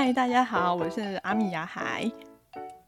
[0.00, 2.08] 嗨，大家好，我是阿米亚海。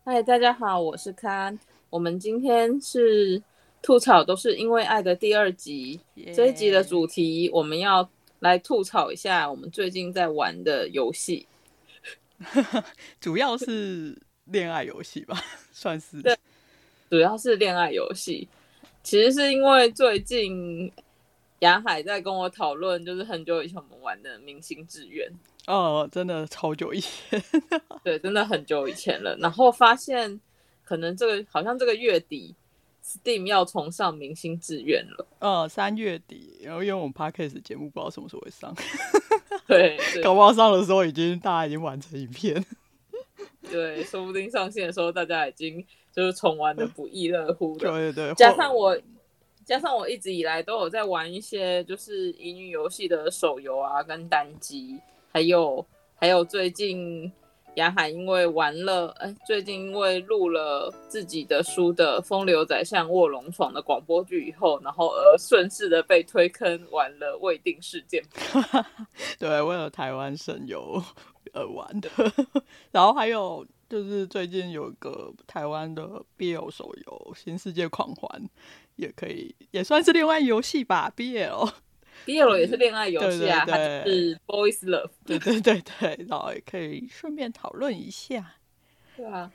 [0.04, 1.58] 嗨，大家好，我是康。
[1.90, 3.42] 我们今天是
[3.82, 5.98] 吐槽都是因为爱的第二集。
[6.32, 11.48] 这一集的主题，我们要来吐槽一下我们最近在玩的游戏。
[13.20, 15.36] 主要是恋爱游戏吧，
[15.72, 16.22] 算是。
[16.22, 16.38] 对，
[17.10, 18.48] 主要是恋爱游戏。
[19.02, 20.92] 其实是因为最近
[21.58, 25.28] 雅海在跟我讨论，就是很久以前我们玩的明星志愿。
[25.70, 27.42] 哦，真的超久以前，
[28.02, 29.36] 对，真的很久以前了。
[29.36, 30.40] 然后发现，
[30.84, 32.54] 可能这个好像这个月底
[33.04, 35.26] ，Steam 要重上明星志愿了。
[35.38, 38.74] 哦，三月底，然后因为我们 Podcast 节目不知道什么时候会上
[39.68, 42.64] 对，搞不好上的时候已经大家已经完成影片，
[43.70, 47.88] 对，说不定上线的时候大家已经就是重玩的不亦乐乎的。
[47.88, 48.98] 对对对，加上我，
[49.64, 54.98] 加上我一直以来都有在玩一些就是乙女游戏的手游啊，跟单机。
[55.32, 55.84] 还有
[56.16, 57.32] 还有，最近
[57.76, 68.22] 雅海因为玩了，哎，最近因为录了自己的书的《风流宰相卧龙床》的广播剧以后，然后而顺势的被推坑玩了《未定事件》。
[69.38, 71.02] 对，为了台湾声优
[71.52, 72.10] 而玩的。
[72.90, 78.28] 然后还有就是最近有一个台湾的 BL 手游《新世界狂欢》，
[78.96, 81.72] 也可以也算是另外游戏吧，BL。
[82.26, 85.10] BL 也是恋爱游戏啊，它是 Boys Love。
[85.24, 88.54] 对对对对，然后也可以顺便讨论一下。
[89.16, 89.50] 对啊，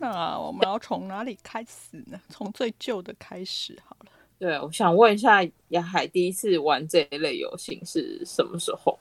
[0.00, 2.20] 那我们要从哪里开始呢？
[2.30, 4.10] 从最旧的开始好了。
[4.38, 8.98] 对，我想问一下，雅海第一次玩这一类游戏是什么时候？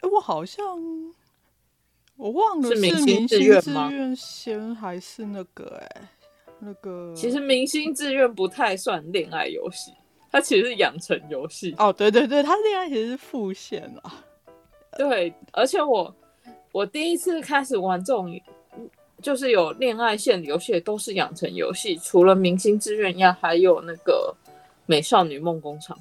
[0.00, 0.64] 哎，我好像
[2.16, 3.90] 我忘了是明星志愿吗？
[4.16, 6.08] 先还是那个哎，
[6.60, 9.92] 那个其实明星志愿不太算恋爱游戏。
[10.30, 14.24] 它其实是养成游戏哦，对对对，它恋爱其实是复线啊。
[14.98, 16.14] 对，而且我
[16.72, 18.38] 我第一次开始玩这种
[19.22, 24.34] 就是有恋爱线的游戏，都是养成游戏，除了明星志愿呀，还有那个
[24.84, 25.96] 美少女梦工厂。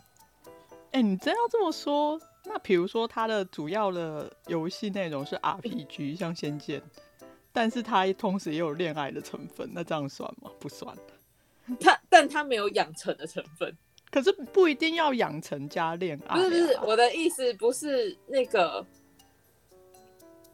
[0.92, 6.82] 哎、欸，你真要这么说，那比如说它的主要的游戏内容是 RPG，像仙剑，
[7.52, 10.50] 但是它同时也有恋爱的成分，那这样算吗？
[10.60, 10.96] 不算。
[11.80, 13.76] 它，但它没有养成的成分。
[14.16, 16.36] 可是不一定要养成加恋爱啊。
[16.38, 18.86] 不是不是，我的意思不是那个，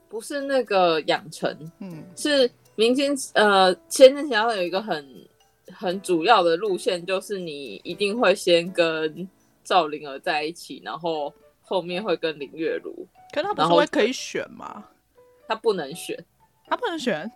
[0.10, 5.08] 不是那个养成，嗯，是明星呃，前面想要有一个很
[5.72, 9.30] 很主要的路线，就是你一定会先跟
[9.64, 13.08] 赵灵儿在一起，然后后面会跟林月如。
[13.32, 14.84] 可是他不是会可以选吗？
[15.48, 16.18] 他不能选，
[16.66, 17.32] 他不能选。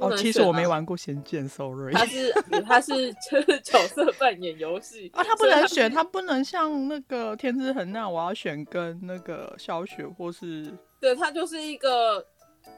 [0.00, 1.92] 哦，其实我没玩过《仙剑》，sorry。
[1.92, 2.32] 他是
[2.66, 10.72] 他是就是角色扮演游戏啊，他不能选，他不能像那个天之痕那样，我要选跟那个小雪或是。
[10.98, 12.24] 对，他就是一个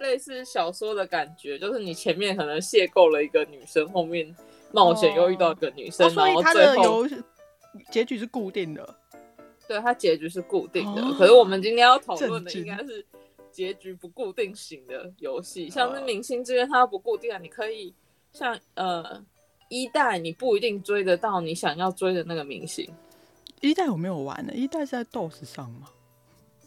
[0.01, 4.35] 类似小说的感觉，就是你前面可能邂逅了一个女生，后面
[4.73, 7.07] 冒险又遇到一个女生，哦、然后最后
[7.91, 8.95] 结局是固定的。
[9.69, 13.05] 对，他结局是固定的，哦、可是我们今天要讨论的应该是。
[13.53, 17.39] 结局不固定型的游戏，像是明星志愿，它不固定啊。
[17.39, 17.95] 你可以
[18.33, 19.25] 像呃
[19.69, 22.89] 一代，你不一定追得到你想要追的那个明星。
[23.61, 25.89] 一代我没有玩呢，一代是在 DOS 上吗？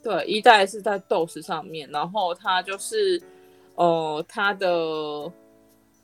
[0.02, 3.22] 对，一代是在 DOS 上面，然后它就是
[3.76, 5.32] 呃，它的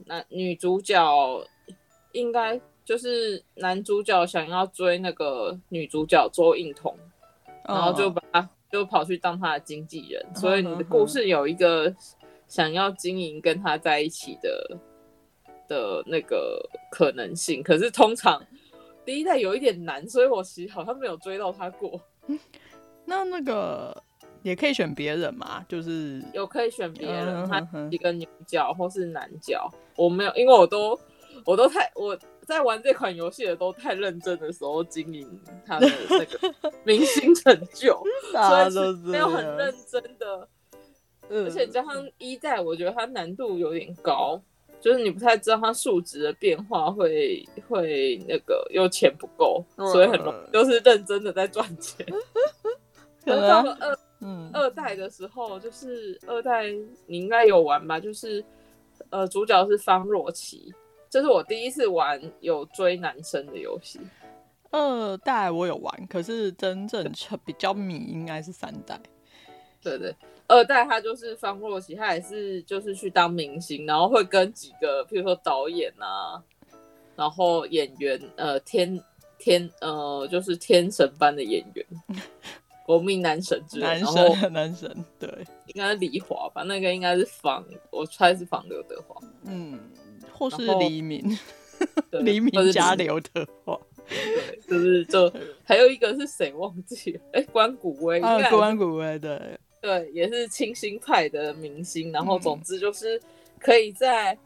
[0.06, 1.02] 男女主角
[2.12, 6.94] 应该就是男主角想要追那个女主角周映彤，
[7.63, 8.50] 然后就把他。
[8.72, 11.94] 就跑去当他的经纪人，所以你的故事有一个
[12.48, 14.78] 想要经营跟他在一起的
[15.68, 17.62] 的那个可能性。
[17.62, 18.42] 可是通常
[19.06, 22.00] 第一代有一点难，所以我其实好像没有追到他过。
[22.28, 22.40] 嗯，
[23.06, 23.96] 那那个
[24.42, 25.66] 也可以选别人嘛？
[25.68, 30.98] 就是有可以选别人，他一个女角或是男角，我没有，因为我都
[31.46, 32.18] 我都太我。
[32.47, 37.98] 在玩这款游戏的都太认真的时候经营他的那个 明星成就，
[38.33, 40.45] 所以是没有很认真的。
[41.30, 44.42] 而且加上一代，我觉得它难度有点高，
[44.81, 52.06] 就是你不太知道它数值的变化会会那个又钱不够，所以很容易就是认真的在赚钱。
[53.24, 56.69] 到了二嗯二代的时候，就是二代
[57.06, 57.98] 你应该有玩吧？
[57.98, 58.44] 就是
[59.10, 60.74] 呃主角是方若琪。
[61.12, 64.00] 这是我第一次玩有追男生的游戏。
[64.72, 67.12] 二代我有玩，可是真正
[67.44, 68.98] 比较迷应该是三代。
[69.84, 70.16] 对对，
[70.48, 76.42] 二代他就是方若琪，他也是就是去当明星，然后会跟几个，譬如说导演啊，
[77.18, 78.98] 然后演员，呃，天
[79.38, 81.86] 天呃，就是天神般的演员
[82.86, 85.30] 国民男神之类，男神男神，对，
[85.68, 86.64] 应该是李华吧？
[86.64, 89.78] 那个应该是仿，我猜是仿刘德华，嗯，
[90.50, 91.38] 或是黎明，
[92.12, 95.32] 黎明是加刘德华，对，就是就
[95.64, 97.22] 还有一个是谁忘记了？
[97.34, 102.12] 哎、关谷威，啊，关谷威对，对，也是清新派的明星。
[102.12, 103.22] 然后总之就是
[103.60, 104.38] 可以在、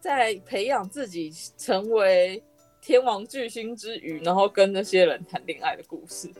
[0.00, 2.42] 在培养自己成为
[2.80, 6.30] 天王巨星之余，然后跟那些人谈恋爱的故事。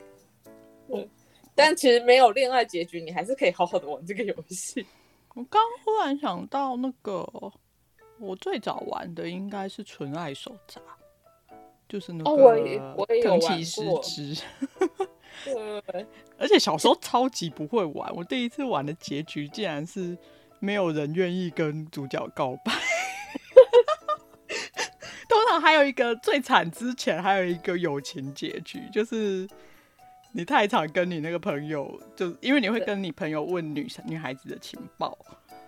[0.89, 1.09] 对，
[1.55, 4.85] 但其实没有恋爱结局，你还是可以好好的玩这个游戏。
[5.35, 7.27] 我刚忽然想到那个，
[8.19, 10.81] 我最早玩的应该是《纯爱手札》，
[11.89, 14.43] 就是那个哦我也我也有玩过藤崎诗织。
[15.45, 16.07] 对，
[16.39, 20.17] 而且小时候超级不会玩，我第一次玩的结局竟然是
[20.61, 22.73] 没有人愿意跟主角告白。
[25.29, 29.47] 通常还有一个最惨之前还有一个友情结局，就是
[30.33, 35.19] 你太常跟你那个朋友，就因为你会跟你朋友问女生女孩子的情报，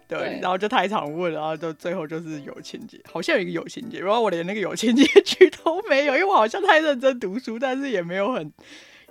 [0.08, 8.52] 对，然后就太常问，然后就最后就是友情结，好像有一个友情结，然后我连那个友情结局 都没有，因为我好像太认真读书，但是也没有很。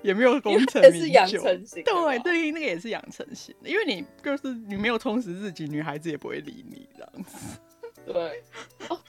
[0.01, 7.59] 也没有功成名就，是养成型，对对，那个也是养成型的，因为你就是你没有充实自己，女孩子也不会理你这样子。
[8.06, 8.44] 对，
[8.88, 9.00] 哦，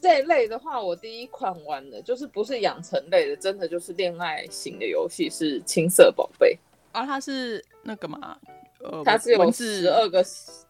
[0.00, 6.58] 这一类的话，我第一款玩的就是不是养成类的，真的就是恋爱型的游戏，是青色宝贝。
[6.92, 8.38] 啊，它是那个嘛，
[8.82, 10.24] 呃，它是有文字十二个，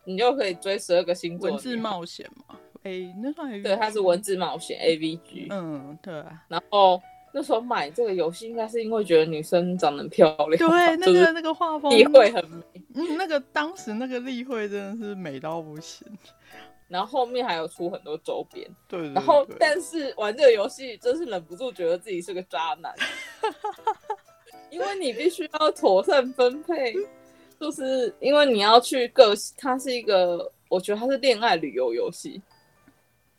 [0.05, 1.51] 你就可以追十二个星座。
[1.51, 5.49] 文字冒险嘛，哎、欸，那算对，它是文字冒险 AVG。
[5.51, 6.25] 嗯，对。
[6.49, 7.01] 然后。
[7.33, 10.57] 那时候买这个游戏，应该是因为觉得女生长得很漂亮。
[10.57, 12.65] 对，那个那个画风，立绘很美。
[12.95, 16.09] 嗯，那个当时那个立绘真的是美到不行。
[16.89, 18.67] 然后后面还有出很多周边。
[18.89, 19.13] 对，对，对。
[19.13, 22.95] 然后，但是玩这个游戏，真是忍不住觉得自己是个渣男。
[24.71, 26.95] 因为你必须要妥善分配，
[27.61, 32.41] 就是因为你要去各，它是一个，我觉得它是恋爱旅游游戏。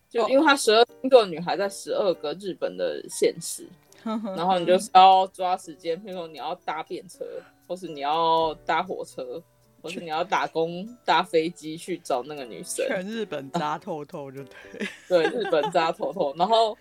[0.09, 3.67] 就因为它十二星座女孩在十二个日本的县市。
[4.03, 7.25] 然后你就是要抓时间，譬如说你要搭便车，
[7.67, 9.41] 或是你要搭火车，
[9.81, 12.87] 或是你要打工搭飞机去找那个女生。
[12.87, 14.41] 全日本扎透透就
[14.71, 14.85] 对。
[14.85, 16.33] 啊、 对，日本扎透透。
[16.37, 16.77] 然后，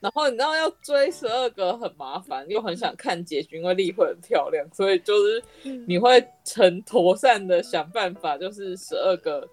[0.00, 5.42] 然后你知道要追十二个很麻烦，又很想看结局，因为立绘很漂亮，所以就是
[5.86, 9.48] 你会成妥善的想办法，就是十二个。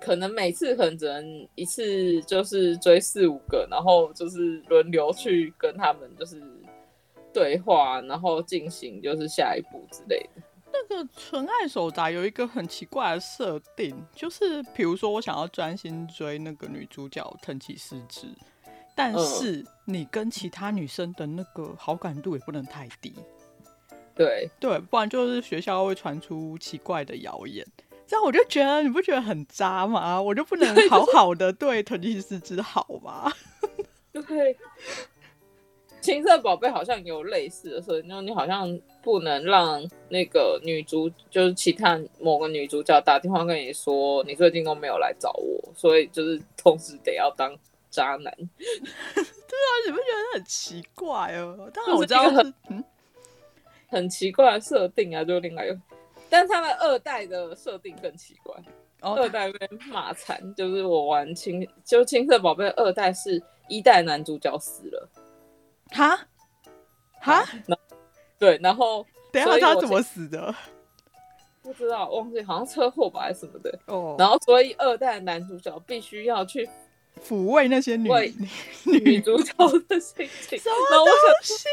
[0.00, 6.42] 可能每次可能只能一次，就是追四五个，然后就是轮流去跟他们就是
[7.32, 10.42] 对话，然后进行就是下一步之类的。
[10.72, 18.26] 那个纯爱手札有一个很奇怪的设定，就是比如说我想要专心追那个女主角藤崎诗织，
[18.94, 23.12] 但是你跟其他女生的那个好感度也不能太低。
[24.14, 27.66] 对对，不然就是学校会传出奇怪的谣言。
[28.06, 30.20] 这样我就觉得你不觉得很渣吗？
[30.20, 33.32] 我就不能好好的对藤崎诗织好吗？
[34.12, 34.56] 对，
[36.00, 47.52] 青色宝贝好像有类似的设定，就你好像不能让那个女主，就是其他某个女主角打电话跟你说，你最近都没有来找我，所以就是同时得要当
[47.94, 48.34] 渣男。
[49.14, 51.70] 对啊，你不觉得很奇怪哦？
[51.72, 52.84] 当然我知道很、嗯、
[53.86, 55.80] 很奇怪的设定啊，就另外一个。
[56.28, 58.56] 但他们二代的设定更奇怪
[59.02, 65.08] ，oh, 二代被骂惨，就是我玩青，就青色宝贝二代是一代男主角死了，
[65.92, 66.18] 哈
[67.20, 67.44] 哈，
[68.36, 70.52] 对，然后等一下他怎么死的？
[71.62, 74.10] 不知道，忘记好像车祸吧还是什么的哦。
[74.10, 74.20] Oh.
[74.20, 76.68] 然后所以二代男主角必须要去
[77.22, 78.08] 抚慰那些女
[78.84, 79.52] 女，主角
[79.88, 80.58] 的心情。
[80.58, 81.06] 什么东
[81.42, 81.68] 西？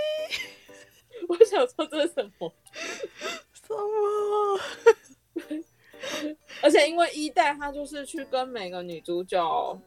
[1.30, 2.54] 我想，说这是什么？
[6.62, 9.80] 而且因为一代他就是去跟每个女主角，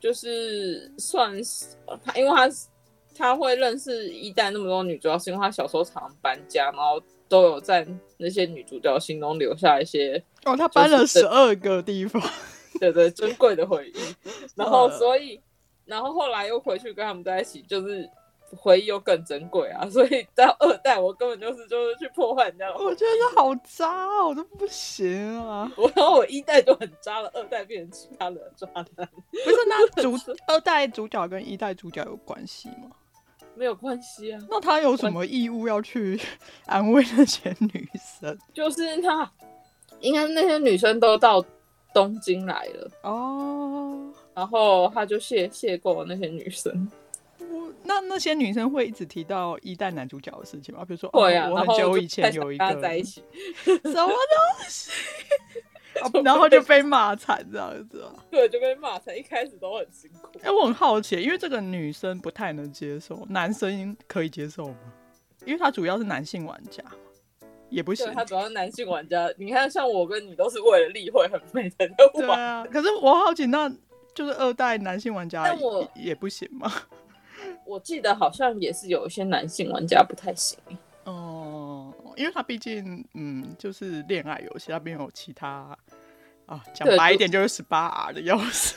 [0.00, 1.66] 就是算是
[2.04, 2.48] 他，因为他
[3.16, 7.86] 他会认识一代那么多女主角，是因为他小时候常搬家，然后都有在
[8.16, 12.20] 那些女主角心中留下一些哦，他搬了十二个地方，
[12.78, 13.94] 对对，珍贵的回忆。
[14.54, 15.40] 然后所以，
[15.84, 18.08] 然后后来又回去跟他们在一起，就是。
[18.58, 22.72] 回忆又更珍贵啊，所以到二代我根本就是就是去破坏人家。
[22.76, 25.68] 我觉得好渣，我都不行啊！
[25.76, 29.08] 我然后我一代就很渣了，二代变成其他的渣男。
[29.32, 30.14] 不是，那 主
[30.46, 32.92] 二代主角跟一代主角有关系吗？
[33.56, 34.40] 没有关系啊。
[34.48, 36.20] 那他有什么义务要去
[36.66, 37.88] 安慰那些女
[38.20, 38.38] 生？
[38.52, 39.28] 就是他，
[39.98, 41.44] 应该那些女生都到
[41.94, 46.90] 东京来了哦，然后他就谢谢过那些女生。
[47.84, 50.84] 那那些女生会一直提到一代男主角的事情吗？
[50.84, 53.22] 比如说，我很久以前有一个在一起，
[53.64, 54.90] 什么东西？
[56.24, 59.16] 然后就被骂惨这样子，对，就被骂惨。
[59.16, 60.38] 一开始都很辛苦。
[60.38, 64.76] 哎、欸，我很好奇，因为这个女生不太能接受，男生可以接受吗？
[65.46, 66.82] 因为他主要是男性玩家，
[67.68, 68.10] 也不行。
[68.14, 72.64] 他主要是男性玩家，你看，像我跟你都是为了例会很美的对啊。
[72.70, 73.68] 可是我好奇，那
[74.14, 76.72] 就是二代男性玩家，但我也不行吗？
[77.66, 80.58] 我记得好像也是有一些男性玩家不太行。
[81.04, 85.76] 哦、嗯，因为他毕竟，嗯，就是恋爱游戏，他没有其他
[86.46, 88.76] 啊，讲白一点就是十八 R 的要素。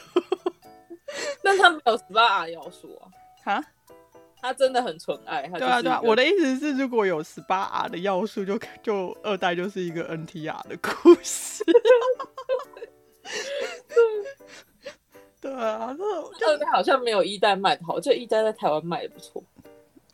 [1.42, 3.08] 但他没有十八 R 要素啊？
[3.44, 3.64] 哈？
[4.48, 5.48] 他真的很纯爱。
[5.48, 6.00] 对啊，对啊。
[6.02, 11.64] 我的意思是，如果有十八 R 的要素就，就就二代就是一个 NTR 的故事。
[15.42, 15.96] 对啊，
[16.40, 19.44] 这二代好像没有一代卖的好，这一代在台湾卖的不错。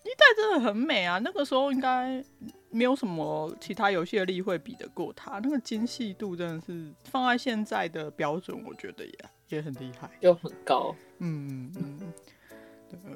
[0.03, 1.17] 一代真的很美啊！
[1.19, 2.21] 那个时候应该
[2.69, 9.13] 没有什么其他游戏的例会比得过它，那个精细度真的是放在现在的标准，我觉得也
[9.47, 10.93] 也很厉害，就很高。
[11.19, 12.13] 嗯嗯。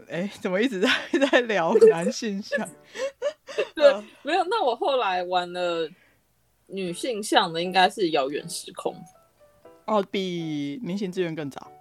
[0.10, 0.90] 哎、欸，怎么一直在
[1.32, 2.68] 在聊男性向？
[3.76, 3.94] 对，
[4.24, 4.44] 没有。
[4.46, 5.90] 那我后来玩了
[6.68, 8.96] 女性向的，应该是遥远时空。
[9.86, 11.72] 哦，比明星志愿更早。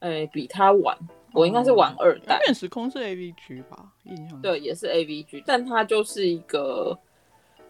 [0.00, 0.96] 哎、欸，比他晚。
[1.32, 2.36] 我应该是玩二代。
[2.36, 3.92] 遥远时空是 AVG 吧？
[4.04, 6.98] 印象对，也是 AVG，但它就是一个，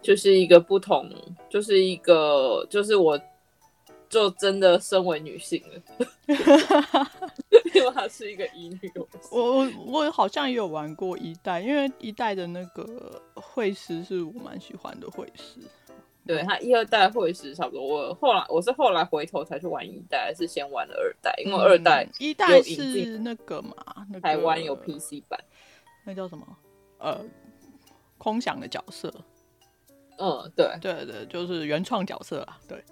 [0.00, 1.10] 就是一个不同，
[1.48, 3.20] 就是一个，就是我，
[4.16, 5.82] 就真的身为女性了。
[7.74, 9.28] 因为她是一个乙女游戏。
[9.30, 15.60] 我我好像也有玩过一代，因为一代的那个会师是我蛮喜欢的会师。
[16.26, 17.86] 对，他一二代会师差不多。
[17.86, 21.34] 我后来我是后来回头才去玩一代，还是先玩了二代？
[21.44, 23.76] 因为二代、嗯、一代是那个嘛，
[24.08, 25.38] 那个、台湾有 PC 版，
[26.04, 26.44] 那叫什么？
[26.98, 27.20] 呃，
[28.16, 29.12] 空想的角色。
[30.18, 32.58] 嗯，对对对，就是原创角色啊。
[32.66, 32.82] 对，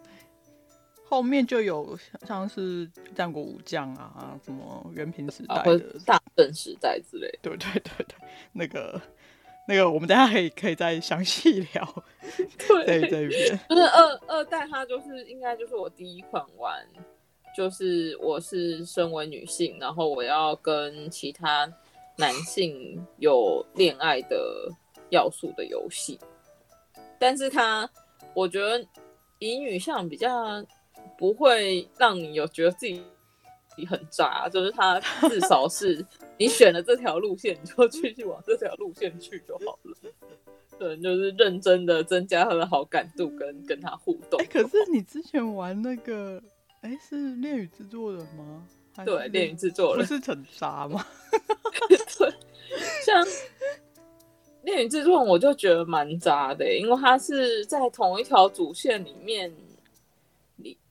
[1.04, 7.28] 后面就有像是战国武将啊，什么元平时代的、啊、大正时代之类。
[7.40, 8.16] 对对对对，
[8.52, 9.00] 那个。
[9.66, 12.04] 那个，我们等下可以可以再详细聊。
[12.68, 13.30] 对，这边
[13.66, 16.86] 就是二二代，它就是应该就是我第一款玩，
[17.56, 21.66] 就是我是身为女性，然后我要跟其他
[22.18, 24.70] 男性有恋爱的
[25.08, 26.20] 要素的游戏。
[27.18, 27.88] 但是它，
[28.34, 28.86] 我觉得
[29.38, 30.62] 乙女向比较
[31.18, 33.02] 不会让你有觉得自己。
[33.76, 36.06] 你很渣，就是他至少是
[36.38, 40.12] 你选了这条路线，你就继续往这条路线去就好了。
[40.78, 44.38] 对，就是认真的增加他的好感度跟跟他互动。
[44.40, 46.40] 哎、欸，可是你之前玩那个，
[46.82, 48.64] 哎、欸，是恋与制作人吗？
[49.04, 51.04] 对，恋与制作人不是很渣吗？
[52.16, 52.32] 对，
[53.04, 53.26] 像
[54.62, 59.52] 恋与制作人，我就觉得蛮渣的，因为他是在同一条主线里面。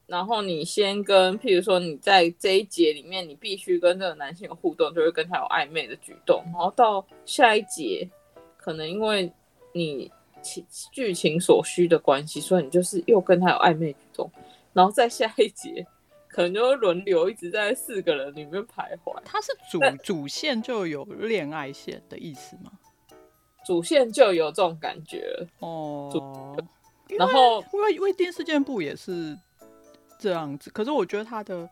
[0.05, 6.43] 然后你先跟，譬如说你在这一节里面，你必须跟这个男性有互动，就会跟他有暧昧的举动。
[6.47, 8.07] 然后到下一节，
[8.57, 9.31] 可能因为
[9.71, 14.29] 你情剧情所需的关系，所以你就是又跟他有暧昧举动。
[14.73, 15.87] 然后再下一节，
[16.27, 19.17] 可能就会轮流一直在四个人里面徘徊。
[19.23, 22.71] 他是主主线就有恋爱线的意思吗？
[23.65, 26.11] 主线就有这种感觉哦。
[27.17, 29.37] 然后因为因为电视键部也是。
[30.23, 31.69] 这样子，可是我觉得他的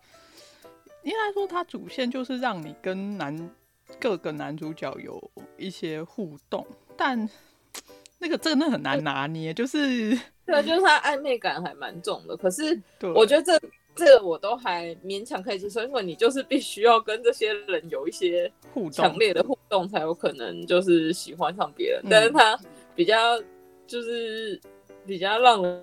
[1.04, 3.50] 应该说，他主线就是让你跟男
[3.98, 6.68] 各个男主角有一些互动，
[6.98, 7.30] 但
[8.20, 12.36] 那个真的很难拿捏，就是对，就是他暧昧感还蛮重的。
[12.36, 12.78] 可是
[13.16, 22.04] 我觉得这这个我都还勉强可以接受，因为你就是必须要跟这些人有一些互动，强烈的互动，才有可能就是喜欢上别人。
[22.10, 22.60] 但是他
[22.96, 23.42] 比较
[23.88, 24.60] 就是
[25.08, 25.82] 比较让人。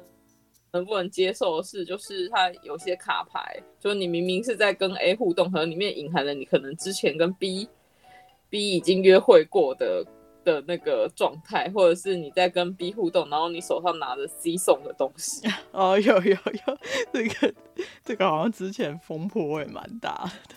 [0.79, 7.69] 能不能接受的是，就是它有些卡牌，就是你明明是在跟 A 互动，可能里面隐含了你可能之前跟 B
[8.49, 10.05] B 已经约会过的
[10.45, 15.47] 的那个状态，或者是你在跟 B 互动，然后你手上拿着 C 送的东西。
[15.73, 16.79] 哦，有有有，
[17.13, 17.55] 这个
[18.05, 20.55] 这个好像之前风波也蛮大的。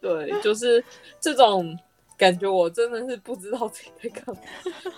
[0.00, 0.82] 对，就是
[1.20, 1.76] 这种
[2.16, 4.40] 感觉，我真的是不知道自己在干嘛，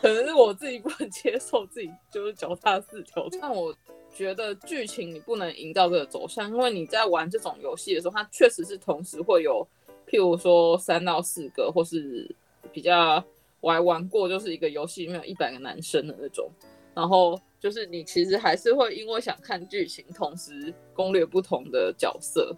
[0.01, 3.75] 可能是我自己不能接受自己就是脚踏四条，但我。
[4.15, 9.67] 觉得剧情你不能营造这个走向，因为你在玩这种游戏的时候，它确实是同时会有，
[10.07, 12.35] 譬如说三到四个，或是
[12.73, 13.25] 比较
[13.61, 16.51] 我还玩过，就是一个游戏里面有一百个男生的那种，
[16.95, 22.55] 然后就是你其实还是会因为想看剧情，同时攻略不同的角色，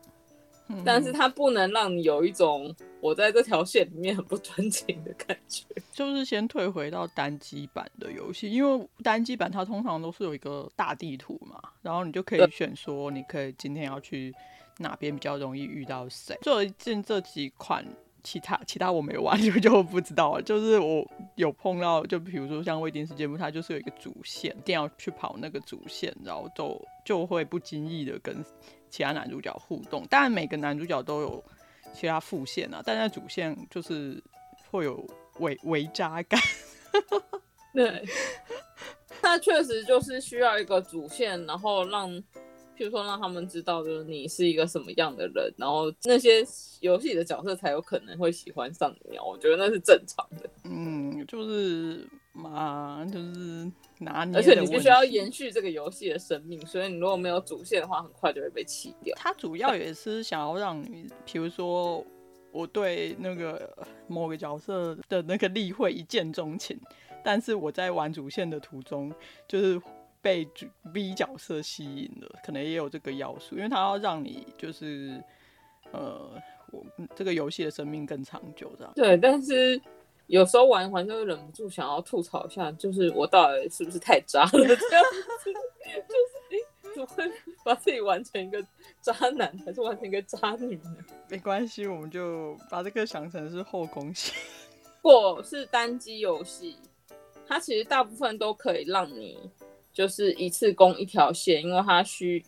[0.73, 5.65] 嗯、但是它不能让你有一种我在这条线里面很不专情的感觉。
[5.93, 14.35] 就是先退回到单机版的游戏，因为单机版它通常都是有一个大地图嘛，然后你就可以选说，你可以今天要去
[14.79, 16.37] 哪边比较容易遇到谁。
[16.43, 17.87] 最近这几款。
[18.25, 20.43] 其他其他我没玩，就 就不知道了。
[20.43, 28.37] 就是我有碰到，就比如说像《未定事件簿》，它就是有一个主线，一定要去跑那个主线，然后就就会不经意的跟
[28.93, 30.07] 其他男主角互动。
[30.07, 31.45] 当然每个男主角都有
[31.93, 34.23] 其他副线啊，但在主线就是
[34.71, 35.05] 会有
[35.41, 36.41] 围围渣感。
[37.75, 38.05] 对，
[39.21, 42.23] 那确实就是需要一个主线，然后让。
[42.75, 46.43] 譬如说，让他们知道，就是你是一个什么样的人，然后那些
[46.81, 49.19] 游戏的角色才有可能会喜欢上你。
[49.19, 50.49] 我觉得那是正常的。
[50.65, 54.37] 嗯，就是嘛，就是拿捏。
[54.37, 59.15] 而且你必须要延续这个游戏的生命，所以你如果没有主线的话，很快就会被弃掉。
[59.19, 62.05] 它主要也是想要让你，比如说
[62.51, 63.71] 我对那个
[64.07, 66.79] 某个角色的那个例会一见钟情，
[67.25, 69.13] 但是我在玩主线的途中，
[69.47, 69.81] 就是。
[70.25, 75.21] 被主 B 角色吸引了，可能也有这个要素，因为他要让你就是，
[75.91, 76.85] 呃，我
[77.17, 78.93] 这个游戏的生命更长久，这样。
[78.95, 79.83] 对，但是
[80.27, 84.51] 有时候玩一玩就会忍不住想要吐槽一下，就是我到底是不是太渣了？
[84.53, 84.77] 这样，
[86.09, 86.15] 就
[86.91, 87.31] 是怎么会
[87.65, 88.65] 把自己玩成一个
[89.01, 90.97] 渣男， 还是玩成一个渣女呢？
[91.29, 94.33] 没关系，我们就把这个想成是后宫戏。
[95.03, 96.77] 如果是单机游戏，
[97.47, 99.39] 它其实大部分都可以让你。
[99.93, 102.43] 就是一次攻一条线，因为它需，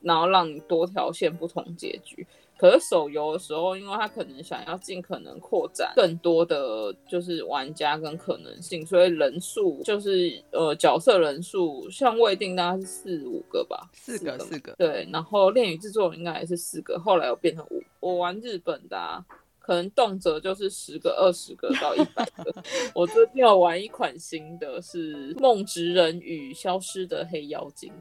[0.00, 2.26] 然后让你多条线不同结局。
[2.60, 14.74] 可是手游的时候，因为他可能想要尽可能扩展更多的就是玩家跟可能性，所以人数就是呃角色人数，像未定大概是四五个吧，四个四个。
[14.76, 17.82] 对，然后恋与制作应该也是四个，后来又变成五。
[17.98, 19.24] 我玩日本的啊。
[19.62, 22.52] 可能动辄就是十个、二十个到一百个。
[22.92, 27.92] 我最近有玩一款新的，是《梦职人与消失的黑妖精》，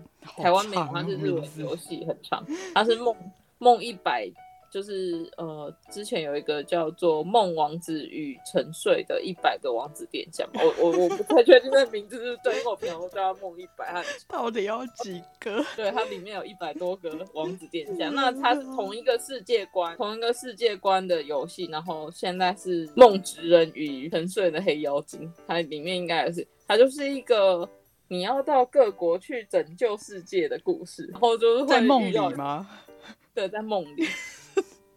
[0.41, 2.43] 台湾名它是日文游戏，很长，
[2.73, 3.15] 它是梦
[3.59, 4.27] 梦一百。
[4.69, 15.65] 就是呃，之前有一个叫做《梦王子与沉睡的一百个王子殿下》，我我我不太确定那名字是不是对，因为我平常都叫他梦一百，他到底要几个？
[15.75, 18.09] 对，它里面有一百多个王子殿下。
[18.09, 21.65] 那它是同一个世界观，同一个世界观的游戏。
[21.71, 27.67] 然后现在是《梦之人与沉睡的黑妖精》，它里面应该也是，它就是一个
[28.07, 31.07] 你要到各国去拯救世界的故事。
[31.11, 32.67] 然后就是在梦里吗？
[33.33, 34.05] 对，在梦里。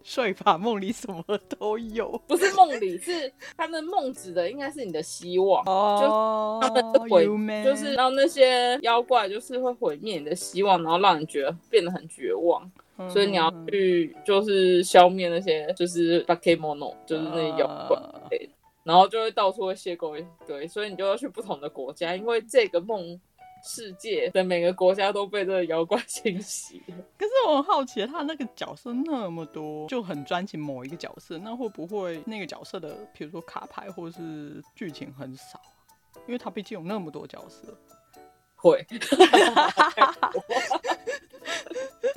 [0.05, 1.25] 睡吧，梦里什么
[1.59, 2.21] 都有。
[2.27, 5.63] 不是梦里，是他们梦指的应该是你的希望。
[5.67, 12.71] 哦、oh,，他们毁灭，就是让那些妖怪就是会毁灭你的希望，然后让你觉得变得很绝望。
[12.99, 17.97] 嗯、所以你要去就是消灭那些就是 Bakemono，，就是那些妖怪。
[17.97, 18.49] Uh,
[18.85, 23.21] 然后就会到处会邂逅一堆，所以你就要去不同的国家，因为这个梦。
[23.63, 26.83] 世界的每个国家都被这个妖怪 侵袭。
[27.17, 35.61] 可是我很好奇，他那个角色那么多，就很专情某一个角色，那会不会那个角色的，比如说卡牌或者是剧情很少？
[36.27, 37.77] 因为他毕竟有那么多角色。
[38.57, 38.85] 会。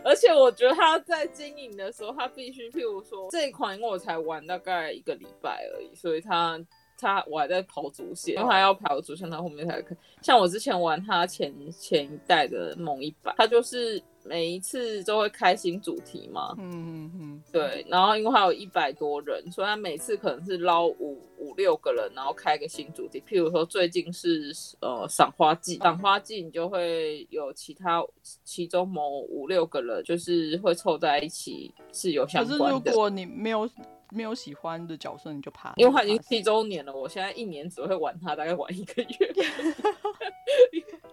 [0.04, 6.60] 而且我觉得他在经营的时候，他必须，譬如说这一款，因为我才玩大概一个礼拜而已，所以他。
[6.98, 9.98] 他我还在跑主线，因为他要跑主线，他后面才看。
[10.22, 16.56] 像我之前玩他前前一代的梦一百，他就是每一次都会开新主题嘛。
[16.58, 17.44] 嗯嗯嗯。
[17.52, 23.22] 对，然后因为他有一百多人，所以他每次可能是捞五五六个人，然后开个新主题。
[23.28, 28.04] 譬如说最近是呃赏花季，赏花季你就会有其他
[28.44, 32.80] 其中某五六个人，就是会凑在一起是有相关的。
[32.80, 33.70] 可是如果你没有。
[34.16, 36.96] 没有喜欢的角色你就怕，因为他已经七周年了。
[36.96, 39.10] 我现在一年只会玩他，大概玩一个月。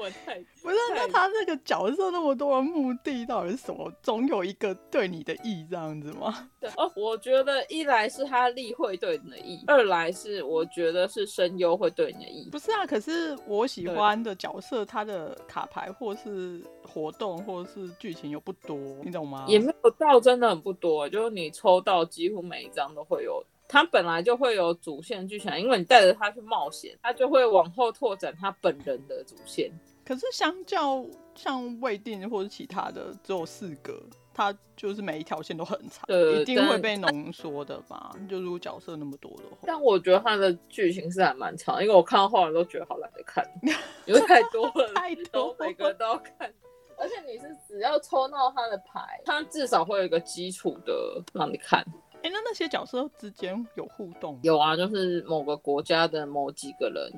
[0.00, 3.92] 玩太不是，那他这个角色那么多的目的到底是什么？
[4.02, 6.50] 总有一个对你的意这样子吗？
[6.60, 12.48] 对哦，我觉得一来是他立会对你的意，二来是我觉得是声优会对你的意。
[12.50, 19.44] 不是啊，可是我喜欢的角色，他的卡牌或是活动或是剧情又不多，你懂吗？
[19.48, 23.44] 也没有到真的很不多，就是你抽到几乎每一张都会有。
[23.70, 29.70] 他本来就会有主线剧情，因为你带着他去冒险，他就会往后拓展他本人的主线。
[30.04, 31.06] 可是相较
[31.36, 34.02] 像未定或者其他的只有四个，
[34.34, 38.10] 他就是每一条线都很长，对，一定会被浓缩的吧？
[38.28, 43.46] 就如果角色那么多的话，但我觉得他的剧情是还蛮长，因为我看到后来都觉得好懒得看，
[44.04, 46.52] 因为太多了，太多，每个都要看。
[46.98, 51.86] 而且你是只要抽到他的牌，他至少会有一个基础的让你看。
[52.22, 54.38] 哎、欸，那那些角色之间有互动？
[54.42, 57.10] 有啊，就是某个国家的某几个人。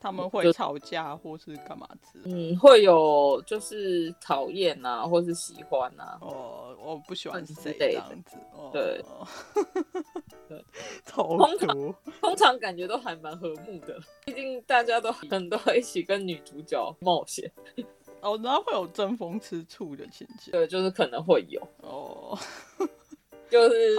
[0.00, 2.52] 他们会吵架或是干嘛之类？
[2.52, 6.16] 嗯，会有就是讨厌啊，或是喜欢啊。
[6.20, 8.36] 哦，我不喜欢谁这样子。
[8.52, 9.04] 哦、对，
[10.48, 10.64] 对，
[11.04, 17.50] 通常通常感觉都还蛮和睦的，毕竟大家都很多一起跟女主角冒险。
[18.20, 20.52] 哦，然后会有争风吃醋的情节。
[20.52, 21.60] 对，就是可能会有。
[21.78, 22.38] 哦。
[23.50, 23.96] 就是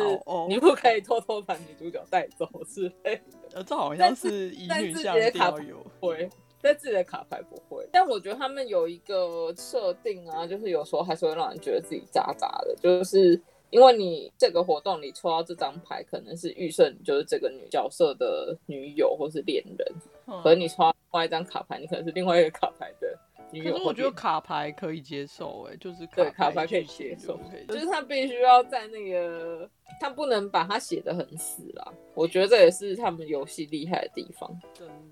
[0.47, 3.21] 你不可以偷偷把女主角带走之类的。
[3.53, 6.29] 呃，这好像是乙女向调有会，
[6.61, 7.87] 在自己的卡牌不会。
[7.91, 19.87] 但我觉得他们有一个设定啊，就是有时候还是会让人觉得自己渣渣的，就是因为你这个活动你抽到这张牌，可能是预设你就是这个女角色的女友或是恋人，
[20.27, 23.08] 嗯、可是你抽到另外一张卡牌，你可能是另外一个卡牌的。
[23.51, 29.67] 可是我觉得卡牌可以接受，哎，就是卡对卡牌可以接受，就是他必须要在那个，
[29.99, 31.91] 他不能把它写的很死啦。
[32.13, 34.49] 我觉得这也是他们游戏厉害的地方，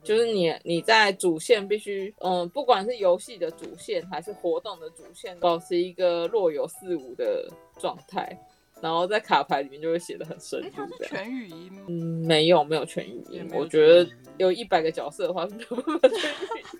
[0.03, 8.37] 就是你你在主线必须，嗯，不管是游戏的主线还是活动的主线，保持一个若有似无的状态，
[8.81, 10.69] 然后在卡牌里面就会写的很深入。
[10.75, 11.81] 它是全语音吗？
[11.87, 11.95] 嗯，
[12.27, 16.79] 没有没有全语音，我觉得有一百个角色的话是没有办法全语音。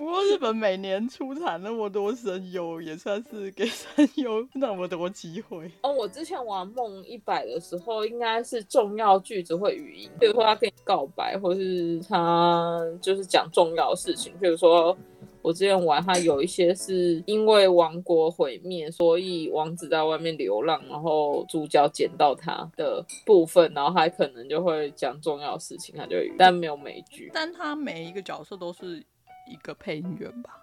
[0.00, 5.70] 不过日本每年出产那么多声优，也算是给声优那么多机会。
[5.84, 14.32] 哦，我之前玩梦一百的时候，应该是重要句子会语音，比如说他跟你告白，或是他就是讲重要事情。
[14.40, 14.96] 比如说
[15.42, 27.30] 我之前玩，他有一些是因为王国毁灭，所以王子在外面流浪，然后主角捡到他的部分，然后他可能就会讲重要事情，他就，但没有美剧。
[27.34, 29.04] 但他每一个角色都是。
[29.50, 30.56] 一个配音员吧，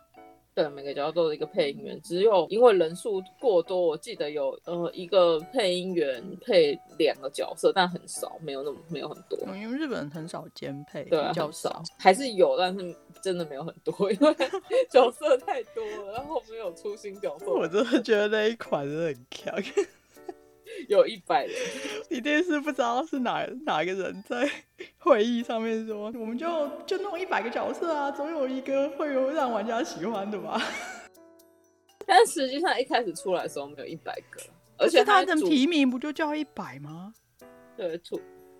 [0.55, 9.37] 对，每个角色都是一个配音员，只有因为人数过多，我记得有呃一个配音员配两个角色，但很少，没有那么没有很多。
[9.45, 14.35] 嗯，因为日本很少兼配，对啊，比较少，还是有，但是真的没有很多，因为
[14.89, 17.45] 角色太多了，然后没有出新角色。
[17.51, 19.53] 我真的觉得那一款真的很强。
[20.87, 21.55] 有一百人，
[22.09, 24.49] 一定是不知道是哪哪个人在
[24.99, 30.61] 会议上面说，我们就就弄一百个角色啊，总有一个会有让玩家喜欢的吧。
[32.05, 34.41] 但实际上一开始出来的时候没有一百个，
[34.77, 37.13] 而且他的提名不就叫一百吗？
[37.75, 38.19] 对，出。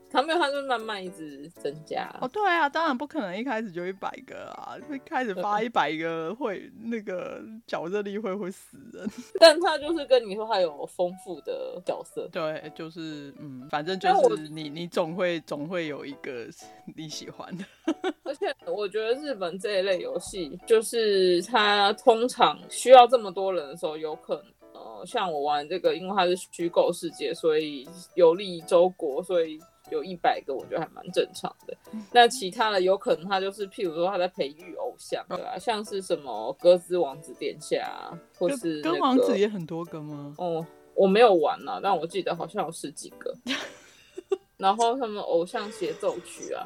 [0.10, 2.10] 他没有，他就慢慢一直增加。
[2.22, 9.06] 哦，对啊，当然不可能一开始就一百个啊，一开始发一百个会那个角色力会会死人。
[9.39, 12.28] 但他就是跟你说他有丰富的角色。
[12.32, 16.48] 对，就是嗯，反正就是你你总会总会有一个
[16.96, 17.65] 你喜欢的。
[18.24, 29.60] 而且我觉得日本这一类游戏，就是他通常需要这么多人的时候，有可能呃，像我玩这个，因为它是虚构世界，所以有利周国，所以。
[29.89, 31.78] 有一百个，我觉得还蛮正常的。
[32.12, 40.36] 那其他的有可能他就是，譬如说他在培育偶像，对啊，像是什么歌之王子殿下，或是、那个、歌王子也很多个吗？
[40.38, 43.34] 哦，我没有玩啊，但我记得好像有十几个。
[44.58, 46.65] 然后他们偶像协奏曲啊，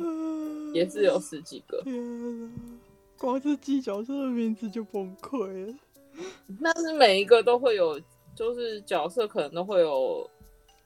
[0.73, 1.83] 也是有十几个。
[3.17, 5.73] 光是记角色的名字就崩溃了。
[6.63, 7.99] 但是每一个都会有，
[8.33, 10.29] 就是角色可能都会有。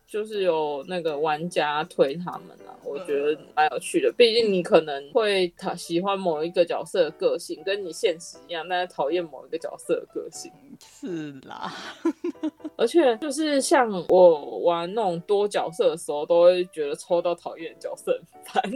[0.08, 4.12] 就是有那个玩家推他们啊，我觉得蛮有趣的。
[4.16, 10.52] 毕竟你可能会他喜欢某一个角色的个性，跟你现实一样，但是讨厌某一个角色的个性。
[10.80, 11.72] 是啦，
[12.78, 18.72] 而且就是像我玩那种多角色的时候，都会觉得抽到讨厌的角色很烦。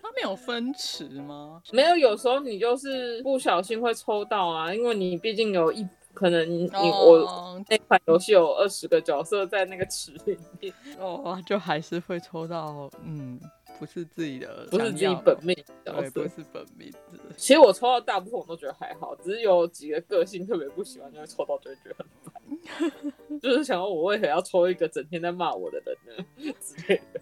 [0.00, 1.60] 他没有分池吗？
[1.72, 5.86] 没有，有时候你就是不小心会抽到啊，因为你毕竟有一。
[6.14, 13.38] 可能你我那款游戏有二十个角色在那个池里面， 哦，就还是会抽到，嗯，
[13.78, 16.92] 不是自己的，不是自己本命角色，不是本命。
[17.36, 26.24] 其实我抽到大部分我都觉得还好，只是有几个个性特别不喜欢，就会抽到就会觉得很烦， 就是想说我为何要抽一个整天在骂我的人呢
[26.60, 27.20] 之类的，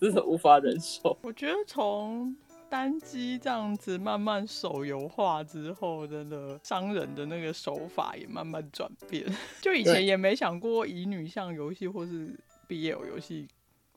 [0.00, 1.18] 真的无法忍受。
[1.22, 2.34] 我觉得从。
[2.72, 9.26] 单机这样子慢慢手游化之后，真的商人的那个手法也慢慢转变。
[9.60, 12.34] 就以前也没想过乙女向游戏或是
[12.66, 13.46] BL 游戏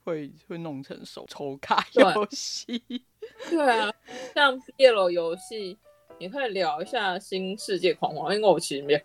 [0.04, 2.84] 会会弄成手抽卡游戏。
[3.50, 3.90] 对啊，
[4.34, 5.78] 像 BL 游戏，
[6.20, 9.02] 你可以聊一下《新世界狂欢》，因为我其实没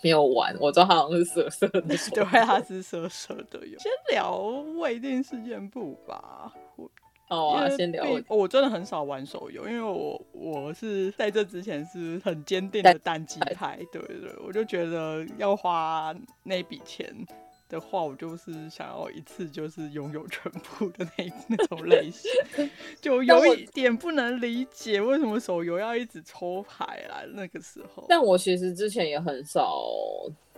[0.00, 1.82] 没有玩，我知道它好像是色色的。
[2.14, 3.60] 对，它是色色的。
[3.78, 4.38] 先聊
[4.78, 6.54] 未定事件簿吧。
[7.30, 8.36] 好啊，先聊我。
[8.38, 16.12] 我真的很少玩手游，因为我我是在这之前是很坚定的单机派，对对对，我就觉得要花
[16.42, 17.14] 那笔钱
[17.68, 22.28] 的话，我就是想要一次就是拥有全部的那那种类型，
[23.00, 27.22] 就有一点不能理解为什么手游要一直抽牌啦。
[27.32, 29.80] 那个时候，但我其实之前也很少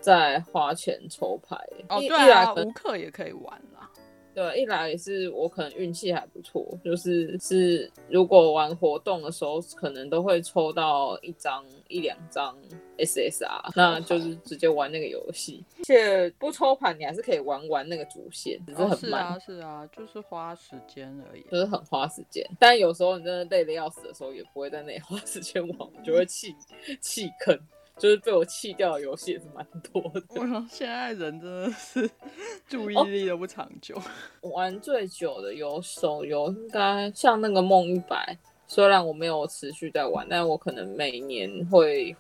[0.01, 1.55] 在花钱抽牌。
[1.91, 3.91] 哦，对啊，无氪也可以玩啦。
[4.35, 12.57] 对，一来也是我可能运气还不错，就是是如果玩活动的时候，可能都会抽到一张一两张
[12.97, 15.65] SSR，那就是直接玩那个游戏。
[15.79, 19.35] 而且不抽牌，你还是可以玩玩那个主线，只是很慢。
[19.35, 22.43] 哦，是啊，是啊，就是花时间而已，就是很花时间。
[22.59, 26.55] 但有时候你真的累得要死的时候，也不会在那里花时间玩，就会弃
[27.01, 27.59] 弃坑。
[28.03, 30.21] 就是被我弃掉的游戏也是蛮多的。
[30.31, 32.11] 我说现在人真的是
[32.69, 33.95] 注意力都不长久。
[34.41, 38.37] 哦、玩最久的有手游，应该像那个梦一百，
[38.67, 42.17] 虽然我没有持续在玩，但我可能每年会，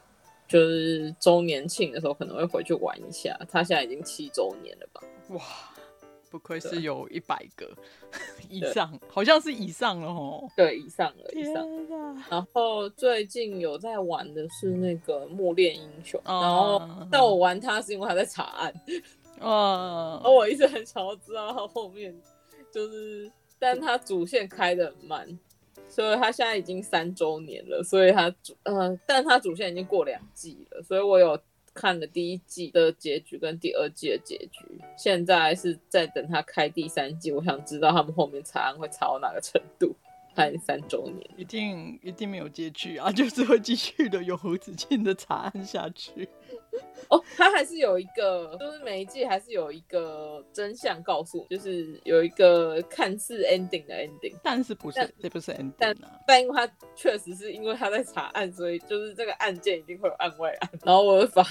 [0.46, 3.36] 就是周年庆的时候可能会回去玩一下。
[3.50, 5.02] 它现在已经七周年了吧？
[5.30, 5.42] 哇！
[6.32, 7.70] 不愧是有一百个
[8.48, 10.48] 以上，好像是以上了哦。
[10.56, 11.68] 对，以上了，以上。
[12.30, 18.72] 然后最近有在玩的是那个《木恋英雄》，然后但我玩它是因为它在查案，
[19.40, 22.18] 哦， 而我一直很想要知道它后面
[22.72, 25.38] 就是，但它主线开的很慢，
[25.90, 31.38] 所以它现在已经三周年了，所以它主呃，但它主线已经过两季了，所以我有。
[31.74, 34.64] 看了第一季的结局跟第二季的结局，
[34.96, 37.32] 现在是在等他开第三季。
[37.32, 39.94] 我想知道他们后面查案会查到哪个程度。
[40.34, 46.26] 还三周年，一定一定没有结局啊， 就是会继续的永无止境的查案下去。
[47.08, 55.74] 哦，他还是有一个，就是每一季还是有一个真相告诉，就是有一个看似 ending 的 ending，但是不是，这不是 ending 啊。
[55.78, 60.70] 但但因为他确实是因为他在查案，所以就是这个案件一定会有案外案。
[60.84, 61.44] 然后我把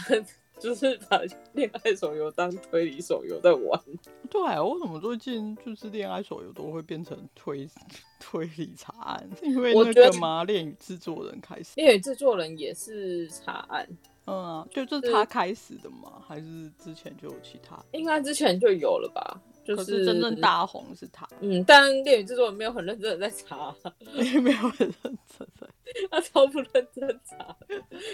[0.59, 1.19] 就是把
[1.53, 3.81] 恋爱手游当推理手游在玩。
[4.29, 7.67] 对啊，为什么最近就是恋爱手游都会变成推
[8.19, 9.29] 推理查案？
[9.41, 10.43] 因为那个吗？
[10.43, 13.87] 恋与制作人开始，恋与制作人也是查案。
[14.25, 16.21] 嗯、啊，就这是他开始的吗？
[16.27, 17.83] 还是之前就有其他？
[17.91, 19.41] 应该之前就有了吧。
[19.63, 21.27] 就是、是真正大红是他。
[21.39, 23.73] 嗯，但电影制作人没有很认真的在查，
[24.13, 25.69] 也 没有很认真的，
[26.09, 27.55] 他超不认真查，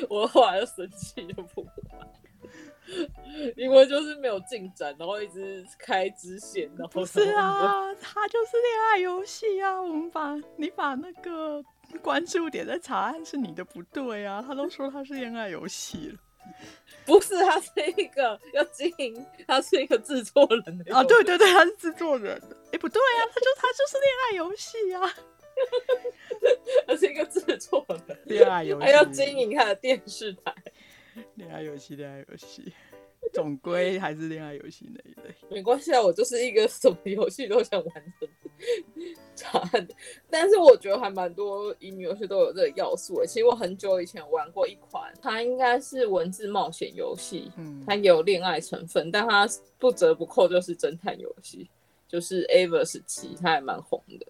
[0.09, 1.71] 我后来就生气就不玩。
[3.55, 9.81] 因为就是没有进展，然后一直开支线，然后不是啊， 他就是恋爱游戏啊。
[9.81, 11.63] 我们把你把那个
[12.01, 14.43] 关注点在查案是你的不对啊。
[14.45, 16.19] 他都说他是恋爱游戏了，
[17.05, 21.03] 不是，他是一个 要经营，他是一个制作人的啊。
[21.03, 22.35] 对对对，他是制作人。
[22.67, 25.13] 哎、欸，不对啊，他就他就是恋爱游戏啊。
[26.85, 30.53] 他是一个制作人，恋爱游戏，还要经营他的电视台。
[31.33, 32.71] 恋爱游戏，恋爱游戏，
[33.33, 35.35] 总归还是恋爱游戏那一类。
[35.49, 38.27] 没关系啊，我就是一个什么游戏都想玩的
[39.35, 39.87] 查案。
[40.29, 43.27] 但是我觉得还蛮多乙女游戏都有这个要素的。
[43.27, 51.69] 其实我很久以前玩过一款，它应该是文字冒险游戏，嗯，它也有恋爱成分，但它不折不扣就是侦探游戏，
[52.07, 54.26] 就是 Avers 七，它还蛮红的。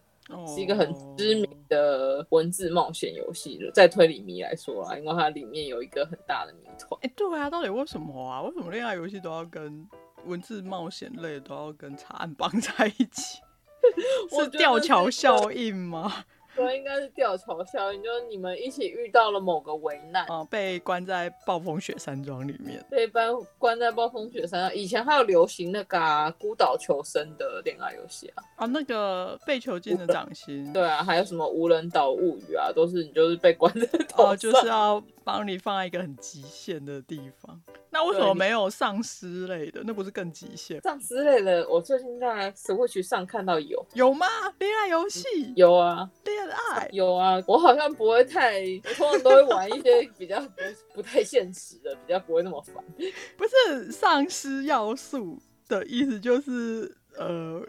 [0.48, 7.00] 是一个很知名的文字冒险游戏了，在推理迷来说啊，因为它里面有一个很大的谜团。
[7.02, 8.42] 哎、欸，对啊，到底为什么啊？
[8.42, 9.88] 为什么恋爱游戏都要跟
[10.26, 13.40] 文字冒险类都要跟查案绑在一起？
[14.30, 16.12] 是吊桥效应吗？
[16.58, 24.76] 说应该是吊桥效应，就是你们一起遇到了某个危难，哦，被关在暴风雪山庄里面，被关关在暴风雪山庄。
[24.76, 37.62] 以前还有流行那个、啊、孤岛求生的恋爱游戏啊，啊，那个被囚禁的掌心，对啊，还有什么无人岛物语啊，都是你就是被关在哦，就是要帮你放在一个很极限的地方。
[37.89, 39.82] 那为什么没有丧尸类的？
[39.86, 40.80] 那不是更极限？
[40.82, 44.28] 丧尸类的，我最近在 Switch 上看到有，有吗？
[44.60, 47.42] 恋爱游戏有啊，恋爱 有啊。
[47.48, 50.48] 我好像不会太，我通常都会玩一些比较不
[50.96, 52.84] 不太现实的，比较不会那么烦。
[53.38, 57.62] 不是丧尸要素的意思，就是呃，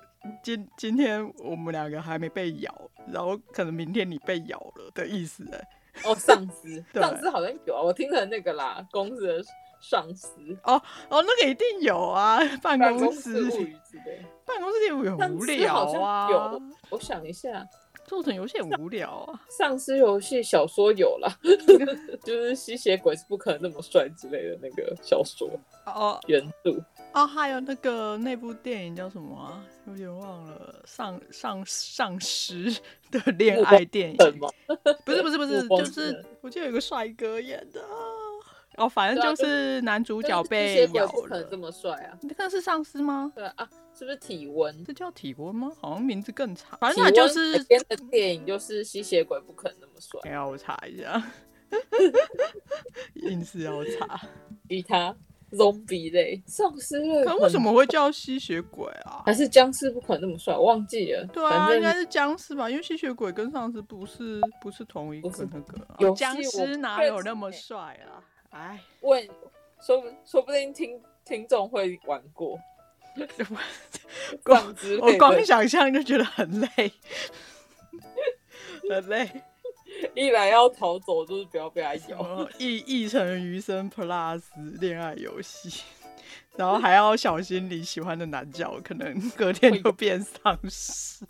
[0.42, 5.68] 今今天我们两个还没被咬，然后可能明天你被咬了的意思哎。
[6.04, 9.44] 哦，丧尸， 丧尸好像有啊，我听成那个啦，公司的。
[9.80, 10.26] 丧尸
[10.64, 10.74] 哦
[11.08, 12.40] 哦，那个一定有啊！
[12.60, 16.28] 办公室物语之类，办公室物语很无聊啊。
[16.28, 16.60] 有，
[16.90, 17.64] 我想一下，
[18.08, 19.40] 做成游戏很无聊啊。
[19.48, 21.30] 丧尸游戏小说有了，
[22.24, 25.48] 就是吸血鬼是不可能那么帅之类的那个小说
[25.86, 26.72] 哦，原著
[27.12, 29.64] 哦，还有那个那部电影叫什么啊？
[29.86, 32.74] 有点忘了，丧丧丧尸
[33.10, 34.48] 的恋爱电影吗？
[35.04, 37.80] 不是不是不是，就是我记得有个帅哥演的。
[38.78, 41.12] 哦，反正就是男主角被咬了。
[41.12, 42.16] 不可能这么帅啊！
[42.22, 43.32] 你看是丧尸吗？
[43.34, 44.84] 对啊，是不是体温？
[44.84, 45.70] 这叫体温吗？
[45.80, 46.78] 好像名字更长。
[46.78, 50.20] 反正他就是编的电影，就是吸血鬼不可能那么帅。
[50.24, 51.22] 哎呀我查一下，
[53.14, 54.20] 硬是要查。
[54.68, 55.14] 与他
[55.52, 59.22] zombie 类丧尸类，可为什么会叫吸血鬼啊？
[59.24, 60.54] 还是僵尸不可能那么帅？
[60.54, 61.26] 我忘记了。
[61.32, 62.68] 对啊，应该是僵尸吧？
[62.68, 65.78] 因为吸血鬼跟丧尸不是不是同一个那个。
[65.98, 68.20] 有僵尸哪有那么帅啊？
[68.50, 69.28] 哎，问，
[69.80, 72.58] 说不说不定听听众会玩过，
[74.42, 76.68] 光我光想象就觉得很累，
[78.90, 79.30] 很累。
[80.14, 82.48] 一来要逃走，就是不要被他咬。
[82.58, 84.42] 一一成余生 Plus
[84.80, 85.82] 恋爱游戏，
[86.56, 91.24] 然后还要小心你喜欢的男角可能隔天就变丧尸。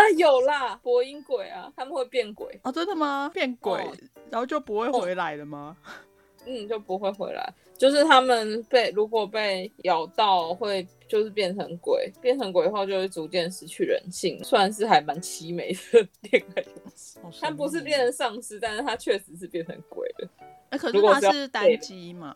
[0.00, 3.30] 啊，有啦，播音鬼啊，他们会变鬼哦，真的吗？
[3.34, 3.92] 变鬼，哦、
[4.30, 5.76] 然后就不会回来了吗？
[6.46, 17.18] 嗯，就不会回来，就是他们被如果被咬到，会就是变成鬼，变成鬼后就会逐渐失去人性，算是还蛮凄美的恋爱游戏。
[17.38, 20.28] 他不是变成丧尸，但是他确实是变成鬼了。
[20.70, 22.34] 哎、欸，可是他是单机嘛？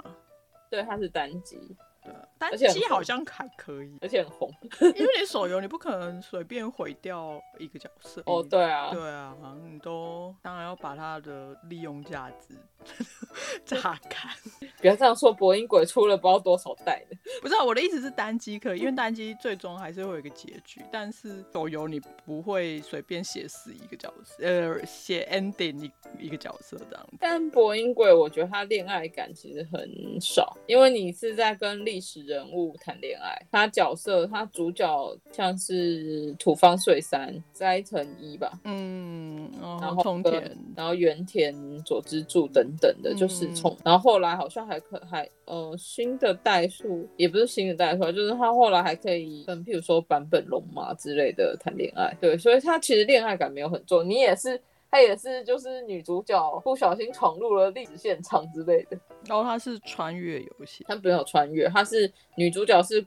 [0.69, 1.59] 对，他是单机。
[2.51, 4.51] 单机好像还可以，而且很红。
[4.97, 8.23] 因为你手游，你不可能随便毁掉一个角色。
[8.27, 12.55] 哦，对啊，对啊，好像你都当然要把它的利用价值
[13.65, 14.33] 榨干。
[14.81, 17.17] 不要这样说，博音鬼出了不知道多少代的。
[17.41, 20.83] 不是、啊，我的意思是单机可以，因为单机最终还是会有一个结局。
[20.93, 25.85] 但是手游你不会随便写死一个角色，呃，写 ending
[26.19, 27.07] 一一个角色这样。
[27.19, 54.61] 但博音鬼，我觉得他恋爱感其实很少，因为你是在跟历史人物谈恋爱，他角色他主角像是土方岁三、斋藤一吧，嗯，哦、然后冲田，然后原田佐之助等等的，就是从、嗯，然后后来好像还可还呃新的代数也不是新的代数，就是他后来还可以跟譬如说版本龙马之类的谈恋爱，对，所以他其实恋爱感没有很重，你也是。
[54.95, 58.97] 他也是，就是女主角不小心闯入了历史现场之类的。
[59.27, 63.05] 然后他是穿越游戏，他没有穿越，他是女主角是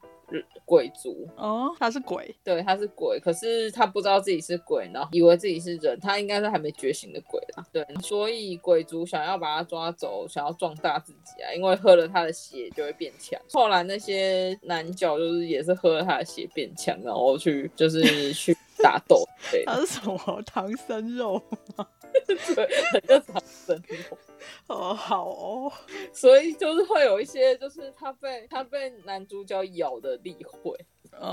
[0.66, 7.66] 鬼族哦，他是鬼，对，他是鬼，可是他不知道自己是鬼，然后以为自己是人，他应该是还没觉醒的鬼啦。
[7.72, 13.40] 对，所以鬼族想要把他抓走，想要壮大自己啊，因为喝了他的血就会变强。
[13.54, 18.57] 后来那些男角就是也是喝了他的血变强，然后去就是去。
[18.82, 19.24] 打斗，
[19.66, 21.42] 它是什么唐僧肉
[21.76, 21.88] 吗？
[22.28, 24.18] 对，很像唐僧肉。
[24.68, 25.72] 哦，好哦。
[26.14, 30.78] 所以就是会有一些，就是他被他被男主角咬的例会。
[31.20, 31.24] 嗯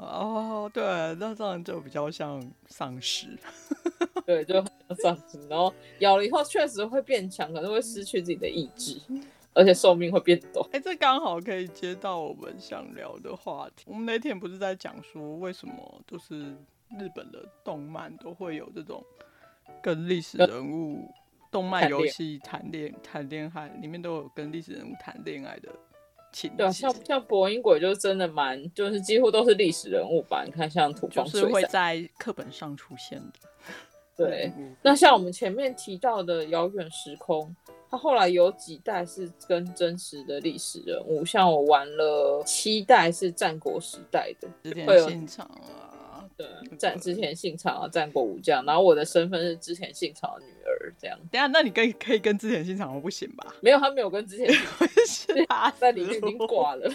[0.00, 0.82] 哦，对，
[1.18, 3.26] 那这样就比较像丧尸。
[4.26, 5.48] 对，就很像丧尸。
[5.48, 9.00] 然后咬了以后，确实会变强，可是会失去自己的意志。
[9.54, 10.64] 而且寿命会变短。
[10.72, 13.84] 哎、欸，这刚好可以接到我们想聊的话题。
[13.86, 16.56] 我们那天不是在讲说，为什么就是
[16.98, 19.04] 日本的动漫都会有这种
[19.82, 21.12] 跟历史人物、
[21.50, 25.68] 动漫游戏谈恋谈恋爱，里面都有跟历史人物谈恋爱的
[26.32, 26.56] 情节。
[26.56, 30.44] 对，像像博音鬼就是真的蛮，就是几乎都是历史人物吧？
[30.44, 33.48] 你看像土方，就是会在课本上出现的。
[34.28, 37.54] 对，那像我们前面提到的遥远时空。
[37.90, 44.48] 他后来有几代是跟真实的历史人物，像我玩了七代是战国时代的，
[44.86, 46.46] 会有现场啊，对，
[46.78, 51.18] 战之前信长啊，战国武将，然后我的身份是之前信长的女儿，这样。
[51.30, 52.98] 等下，那你可以可以跟之前信长吗？
[52.98, 53.54] 不行吧？
[53.60, 54.50] 没有，他没有跟之前
[55.06, 56.90] 信长， 在里面已经挂了，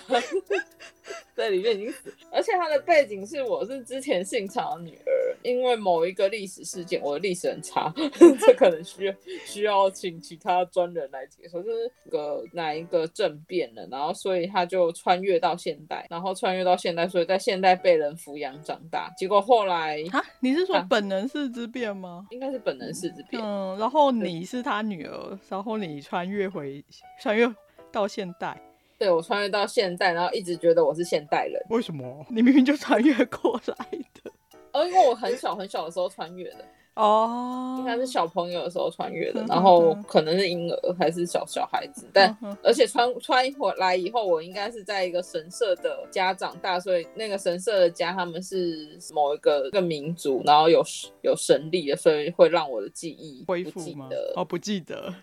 [1.37, 5.13] 在里面已经死，而且他的背景是我是之前信长的女儿。
[5.43, 7.93] 因为某一个历史事件，我的历史很差，
[8.41, 9.13] 这可能需要
[9.45, 22.25] 需要请其他专人来解说，就是个哪一个政变了，然后所以他就穿越到现代，然后穿越到现代，所以在现代被人抚养长大，结果后来啊，你是说本能寺之变吗？
[22.31, 23.41] 应该是本能寺之变。
[23.41, 26.83] 嗯，然后你是他女儿，然后你穿越回
[27.21, 27.47] 穿越
[27.91, 28.59] 到现代，
[28.97, 32.25] 对，我穿越到现代，然后一直觉得我是现代人，为什么？
[32.29, 33.75] 你明明就穿越过来
[34.23, 34.31] 的。
[34.73, 36.65] 哦，因为我很小很小的时候穿越的。
[36.95, 50.81] 哦，应该是小朋友的时候穿越的，然后可能是婴儿还是小小孩子，但而且穿穿回来以后，我应该是在一个神社的家长大，所以那个神社的家他们是某一个一个民族，然后有
[51.21, 54.09] 有神力的，所以会让我的记忆恢复吗？
[54.35, 55.13] 哦，不记得，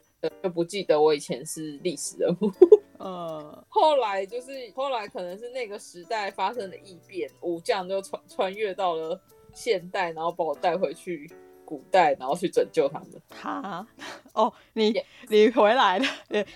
[0.44, 2.52] 就不记得我以前是历史人物。
[2.98, 9.20] 呃，后来就是后来可能是那个时代发生的异变，武将就穿穿越到了
[9.52, 11.30] 现代，然后把我带回去。
[11.66, 13.08] 古代，然后去拯救他们。
[13.30, 13.86] 他
[14.34, 14.92] 哦，你
[15.30, 16.06] 你回来了，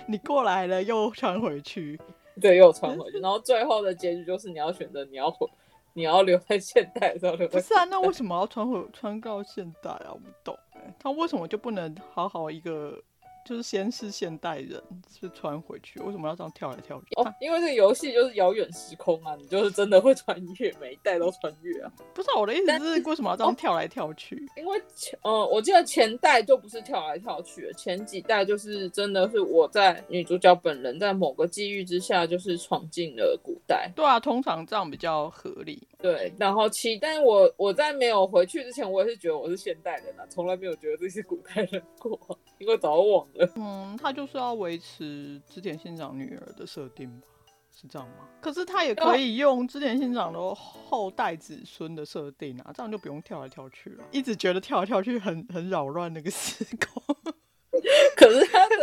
[0.07, 1.99] 你过来了，又穿回去，
[2.39, 3.18] 对，又穿回去。
[3.18, 5.49] 然后最后的结局就是你要选择，你要回，
[5.95, 7.59] 你要留在现代的时候留在。
[7.59, 10.11] 不是啊，那为什么要穿回穿到现代啊？
[10.12, 10.55] 我不懂，
[10.99, 13.03] 他为什么就不能好好一个？
[13.49, 17.14] 就是先是现代人，是穿回去，为什么要这样跳来跳去？
[17.16, 21.90] 哦，因为这个游戏就是遥远时空啊，你就是真的会穿越，每一代都穿越啊。
[22.12, 24.36] 不是、啊、我的意思是，为什么要这样跳来跳去？
[24.36, 33.90] 哦、因为前，呃，我记得前代就不是跳来跳去，前几代就是真的是我在女主角本人在某个际遇之下，就是闯进了古代。
[33.96, 35.88] 对啊，通常这样比较合理。
[35.99, 42.20] 对，然后七，但是我我在没有回去之前，我也是觉得我是现代人啊，从来没有觉得自己是古代人过，
[42.59, 43.50] 因为早就忘了。
[43.56, 47.26] 嗯，他就是要维持织田信长女儿的设定吧，
[47.70, 48.28] 是这样吗？
[48.40, 54.04] 可是他也可以用织田信长的后代子孙的设定啊，这样就不用跳来跳去了。
[54.11, 57.16] 一直觉得跳来跳去很很扰乱那个时空，
[58.16, 58.76] 可是他的。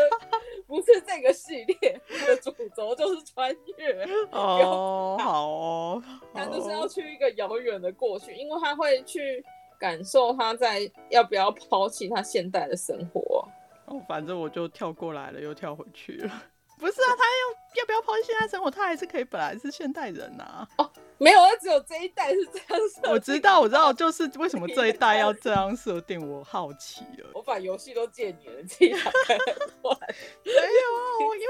[0.68, 6.04] 不是这个系列的主轴就是穿越哦，好哦，
[6.34, 9.46] 他就是要去一个遥远的过去，因为他会去
[9.80, 13.48] 感受他在要不要抛弃他现代的生活。
[13.86, 16.32] 哦，反正我就跳过来了，又跳回去了。
[16.78, 18.70] 不是啊，他要要不要抛弃现代生活？
[18.70, 20.68] 他还是可以本来是现代人啊。
[20.78, 20.90] 哦。
[21.18, 23.12] 没有，他只有这一代是这样设定。
[23.12, 27.30] 我知道，我知道，就是为什么这一代要这样设定，我好奇了。
[27.34, 29.38] 我把游戏都借你了，自己打开
[29.82, 29.98] 玩。
[30.44, 31.48] 没有啊，我因为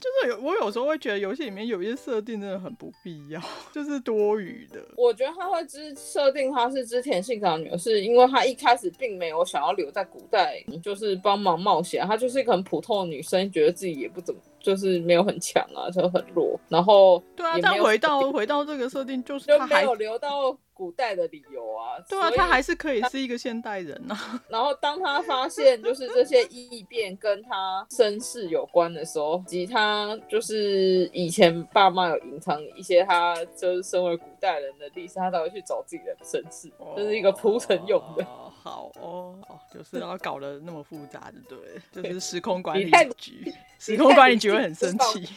[0.00, 4.84] 就是有，我有时候会觉得游戏里面有一些设定真的很不必要， 就是多余的。
[4.96, 12.04] 我觉得他会之设定他是织田信长女儿，是因为他一开始并没有想要留在古代，就是帮忙冒险。
[12.04, 14.40] 他就是一个很普通的女生，觉得自己也不怎么。
[14.64, 16.58] 就是没有很强啊，就很弱。
[16.70, 21.96] 然后对啊，但回到回到这个设定，就是他没有留到古代的理由啊。
[22.08, 24.42] 对啊，他还是可以是一个现代人啊。
[24.50, 38.24] 然后当他发现就是这些异变跟他身世有关的时候，及他就是以前爸妈有隐藏一些他就是身为古代人的历史，他才会去找自己的身世，这、就是一个铺陈用的。
[38.24, 45.28] 哦好哦，哦，就是要搞得那么复杂的，对，就是时空管理局， 时空管理局会很生气。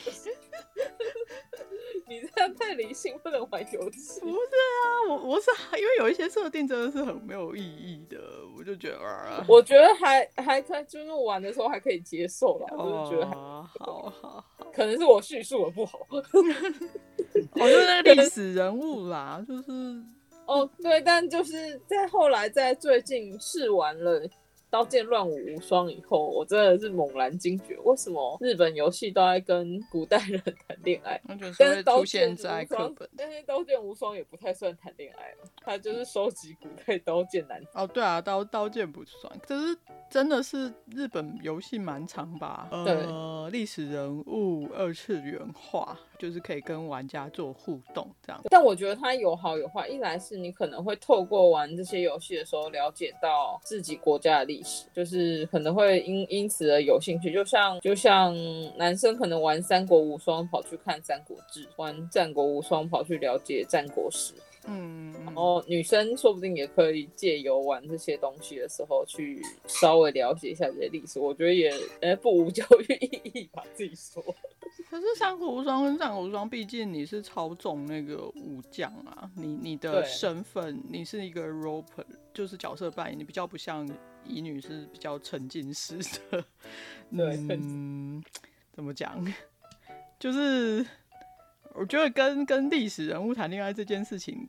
[2.10, 4.20] 你这样太理性，不能玩游戏。
[4.22, 8.18] 不是啊，我我是因为有一些设定真的是很没有意义的，
[8.58, 16.00] 我就觉得啊，我觉得还还可以，就是玩的时候还可以接受啦，我就觉得还好好好，可能是我叙述的不好。
[16.10, 19.72] 我 就是那个历史人物啦，就是。
[20.46, 24.22] 哦，对，但就是在后来，在最近试玩了
[24.70, 31.22] 《刀剑乱舞无双》以后，我真的是猛然惊觉，为什么日本游戏都在跟古代人 谈恋爱？
[31.58, 37.62] 但是刀剑在课本，但是《刀剑无双》也不太算谈恋爱了，它就是收集古代刀剑男。
[37.74, 39.78] 哦，对啊，刀刀剑不算，可是
[40.10, 42.68] 真的是日本游戏蛮长吧？
[42.86, 45.98] 对呃，历史人物二次元化。
[46.20, 49.88] 就是可以跟玩家做互动这样，但我觉得它有好有坏。
[49.88, 57.32] 一来是你可能会透过玩这些游戏的时候了解到自己国家的历史，就是可能会因因此而有兴趣。
[57.32, 58.36] 就像就像
[58.78, 64.34] 男生可能玩三国无双跑去看三国志，玩战国无双跑去了解战国史。
[64.68, 71.20] 嗯，然后女生说不定也可以借由玩这些东西的时候，去稍微了解一下这些历史。
[71.20, 74.24] 我觉得也，呃，不无教育意义吧，自己说。
[74.90, 83.88] 可是三国无双跟战国无双，毕竟你是操纵那个武将啊，你你的身份，你是一个 role play，就是角色扮演，你比较不像
[84.26, 86.44] 乙女是比较沉浸式的。
[87.16, 88.24] 对，嗯，
[88.72, 89.26] 怎么讲？
[90.20, 90.86] 就是
[91.78, 94.48] 我觉得跟跟历史人物谈恋爱这件事情。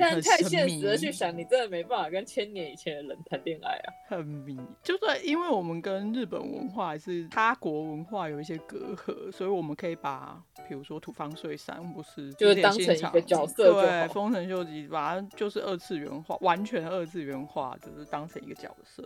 [0.00, 4.58] 但太现实的去想，你真的没办法跟千年以前的人谈恋爱啊，很迷。
[4.82, 19.04] 就算因为我们跟日本文化还是他国文化有一些隔阂，所以我们可以把，比如说土方岁三不是，就是当成一个角色，对，丰臣秀吉把它就是二次元化，完全二次元化，就是当成一个角色。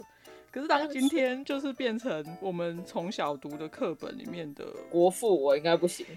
[0.50, 6.06] 可是当今天就是变成我们从小读的课本里面的国父，我应该不行。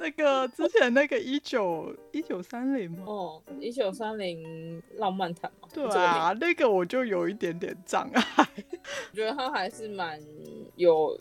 [0.00, 3.04] 那那个之前那个一九一九三零吗？
[3.06, 5.68] 哦，一九三零浪漫谈嘛。
[5.72, 8.24] 对啊，那个我就有一点点障碍。
[9.12, 10.18] 我觉得他还是蛮
[10.76, 11.16] 有。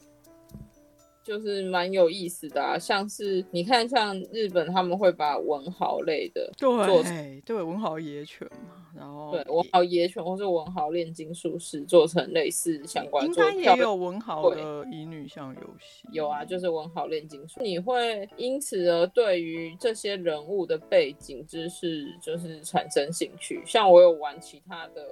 [1.24, 23.62] 就是蛮有意思的啊，像是你看，像日本他们会把文豪类的做对对文豪野犬嘛，然后对文豪野犬或是文豪炼金术士做成类似相关，应该也有文豪的乙女向游戏，有啊，就是文豪炼金术，你会因此而对于这些人物的背景知识就是产生兴趣。
[23.66, 25.06] 像我有玩其他的，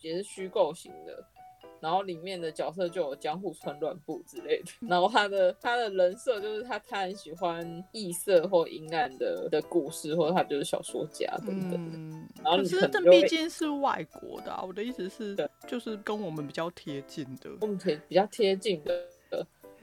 [0.00, 1.22] 也是虚构型的。
[1.80, 11.74] 然后里面的角色就有江户川乱步之类的，然后他的他的人设就是他他很喜欢异色或阴暗的的故事，或者他就是小说家等等。
[11.74, 19.06] 嗯，然后可是这毕竟是外国的啊，我的意思是，就是跟我们比较贴近的，我们贴比较贴近的。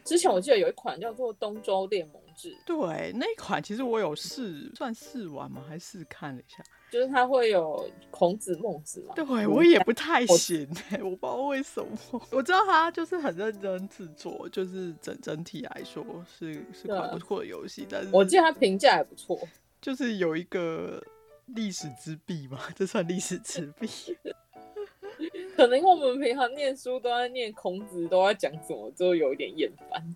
[0.04, 5.64] 之前我记得有一款叫做《东周列盟志》，对，那一款其实我有试，算试玩吗？
[5.66, 6.62] 还试看了一下。
[6.94, 9.16] 就是他会有孔子、孟子嘛？
[9.16, 11.89] 对，我也不太行，欸，我不知道为什么。
[12.30, 16.06] 我知道他就是很认真制作，就是整整体来说
[16.38, 19.39] 是是款不错的游戏，但是我记得他评价也不错，
[19.82, 21.04] 就是有一个
[21.48, 23.89] 历史之壁嘛， 这算历史之壁。
[25.58, 30.16] 可能我们平常念书都在念孔子，都在讲什么，就有一点厌烦。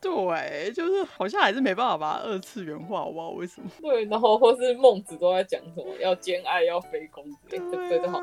[0.00, 3.70] 对，就是好像还是没办法把它二次元化，我不知道为什么。
[3.80, 8.20] 对，然后或是孟子都在讲什么要兼爱要非攻之类的，对的好。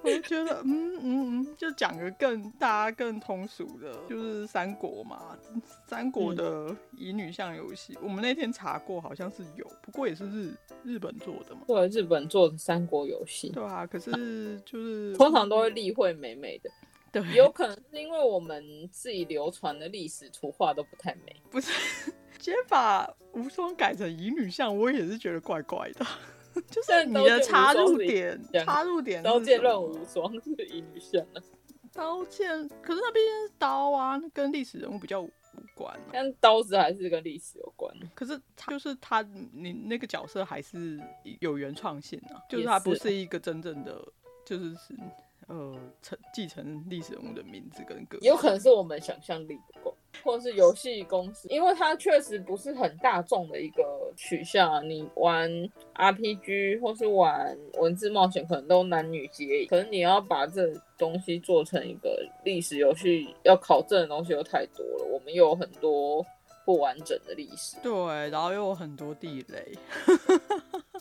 [0.00, 5.36] 我就觉得，嗯嗯嗯，就讲个更大家更通俗的，就是三国嘛，
[5.88, 10.54] 三国的乙女向游戏，嗯，我们那天查过，好像是有，不过也是日
[10.84, 11.62] 日本做的嘛。
[11.66, 13.48] 对，日本做的三国游戏。
[13.48, 16.70] 对啊，可是就是通常都会立会美美的。
[17.22, 21.34] 对，有可能是因为我们自己流传的历史图画都不太美。
[21.50, 21.72] 不是，
[22.38, 26.06] 直接把无双改成乙女像，我也是觉得怪怪的。
[26.70, 31.42] 就是你的插入点，插入点，刀剑乱舞无双是乙女向啊。
[31.92, 35.30] 刀剑，可是那毕竟是刀啊，跟历史人物比较无
[35.74, 36.10] 关啊。
[36.12, 37.92] 但刀子还是跟历史有关。
[38.14, 41.00] 可是他就是他，你那个角色还是
[41.40, 44.00] 有原创性啊，就是他不是一个真正的，
[44.44, 44.96] 就是是。
[45.48, 53.82] 呃，承继承历史人物的名字跟个，有可能是我们想象力不够，或者是游戏公司，因为它确实不是很大众的一个
[54.14, 54.86] 取向。
[54.86, 55.50] 你玩
[55.94, 65.06] RPG 或是玩文字冒险，可能都男女皆宜，可能你要把这东西做成一个历史游戏，要考证的东西又太多了。
[65.10, 66.22] 我们又有很多
[66.66, 67.92] 不完整的历史，对，
[68.28, 69.78] 然后又有很多地雷。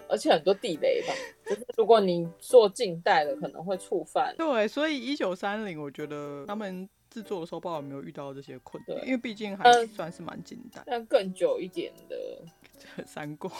[0.09, 1.13] 而且很多地雷吧，
[1.45, 4.35] 就是如果你做近代的，可能会触犯。
[4.37, 10.81] 对，所以一九三零，我觉得他们制作的时候，不知道有没有遇到这些困难，因为毕竟还算是蛮近代。
[10.85, 12.41] 但更久一点的
[13.05, 13.51] 三国。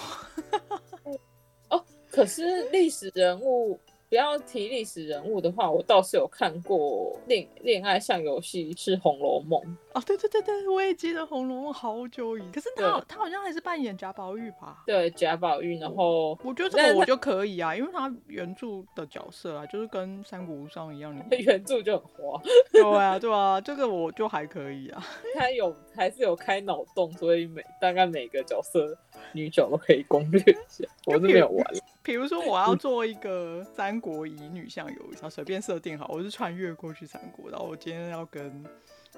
[1.70, 3.80] 哦，可是历史人物。
[4.10, 9.62] 不要提历史人物的话，我倒是有看过恋恋爱像游戏是《红楼梦》
[9.98, 14.84] 哦，对对对对，我也记得《红楼梦》好久以前，可是他他好像还是扮演贾宝玉吧？
[14.86, 22.39] 对，贾宝玉，然后我觉得这个我就可以啊，因为他原著的角色啊，就是跟《三国无双》一样， 原著就很花。
[22.72, 25.04] 对啊，对啊，这个我就还可以啊。
[25.34, 28.95] 他有还是有开脑洞，所以每大概每个角色
[29.32, 30.88] 女角都可以攻略一下。
[31.08, 31.66] 我是没有玩。
[32.04, 38.64] 比如说，我要做一个三国乙女向游戏，随便设定好，我是穿越过去三国，然后我今天要跟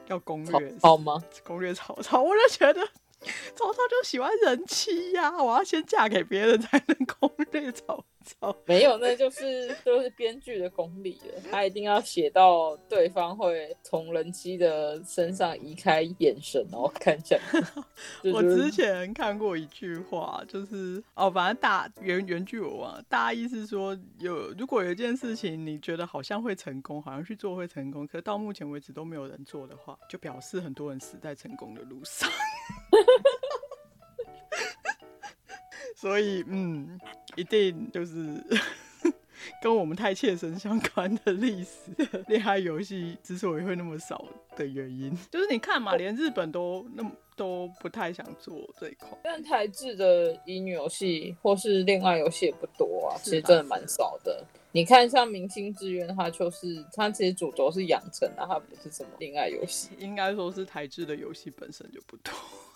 [0.08, 1.24] 要攻略好吗？
[1.44, 2.82] 攻略曹操，我就觉得
[3.55, 8.55] 曹操就喜欢人妻呀、啊，我要先嫁给别人才能攻略曹操。
[8.65, 11.41] 没有，那就是就是编剧的功力了。
[11.51, 17.39] 他一定要写到对方会从人妻的身上移开眼神，然后看向。
[18.32, 32.30] 我之前看过一句话，就是哦，反正大原原句我忘了，大意是说有如果有一件事情你觉得好像会成功，好像去做会成功，可是到目前为止都没有人做的话，就表示很多人死在成功的路上。
[35.96, 37.00] 所以，嗯，
[37.36, 38.42] 一定就是
[39.62, 41.92] 跟我们太切身相关的历史
[42.28, 44.26] 恋爱游戏之所以会那么少
[44.56, 49.10] 的原因，就是你看嘛，连日本都那么都不太想做这一块。
[49.24, 54.46] 但台制的乙女游戏或是恋爱游戏也不多啊，其实真的蛮少的。
[54.72, 59.90] 你看，像《明星志愿》，它就是它其实主轴是养成的，它不是什么恋爱游戏。
[59.98, 62.32] 应该说是台制的游戏本身就不多。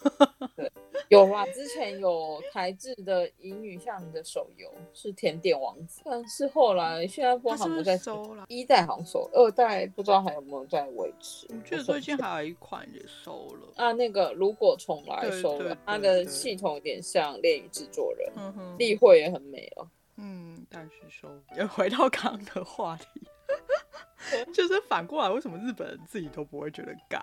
[0.56, 0.72] 对。
[1.10, 11.46] 有啊，之前有台制的乙女向的手游是甜点王子，但是后来现在不知道他们在收了，一代好像收，二代不知道还有没有在维持。
[11.50, 18.32] 我觉得最近还有一款也收了啊，那个如果重来收了，它的系统有点像《恋与制作人》，
[18.78, 19.88] 立绘也很美哦。
[20.16, 21.30] 嗯，但是收。
[21.56, 23.06] 也 回到刚刚的话题。
[24.54, 27.22] 就是反过来，为什么日本人自己都不会觉得尬？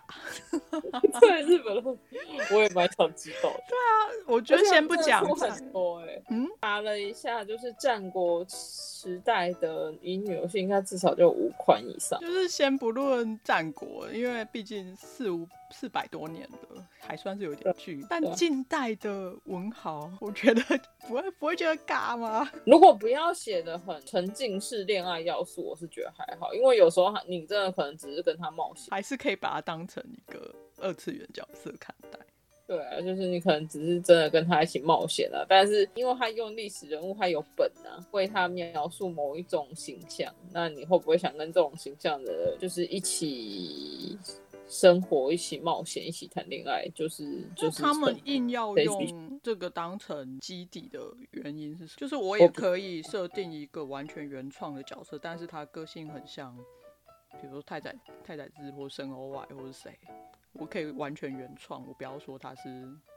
[1.20, 1.84] 对，日本人
[2.52, 3.62] 我也蛮想知道的。
[3.68, 3.90] 对啊，
[4.26, 12.20] 我觉得先不讲很多哎、欸，嗯，查了一下，就是战国时代的乙女游戏，应该至少就五款以上。
[12.20, 18.04] 就是先不论战国，因为毕竟四五四百多年了，还算是有点距离。
[18.10, 20.62] 但近代的文豪，我觉得
[21.08, 22.46] 不会不会觉得尬吗？
[22.66, 26.90] 如果不要写的很沉浸式恋爱要素，我是觉得还好，因为有。
[26.90, 32.18] 时候你真的可能只是跟他冒险，还是可以把它当成一个二次元角色看待。
[32.66, 44.18] 对啊，就是你可能只是真的跟他一起冒险了，但是因为他用历史人物，他有本啊，为他描述某一种形象，那你会不会想跟这种形象的，就是一起
[44.70, 46.88] 生活、一起冒险、一起谈恋爱？
[46.94, 51.96] 就是就是他们硬要用这个当成基底的原因是什么？
[51.98, 56.56] 就是我也可以设定一个完全原创的角色，但是他个性很像。
[57.40, 57.94] 比如说太宰
[58.24, 59.96] 太宰治或深鸥外或是谁，
[60.52, 62.68] 我可以完全原创，我不要说他是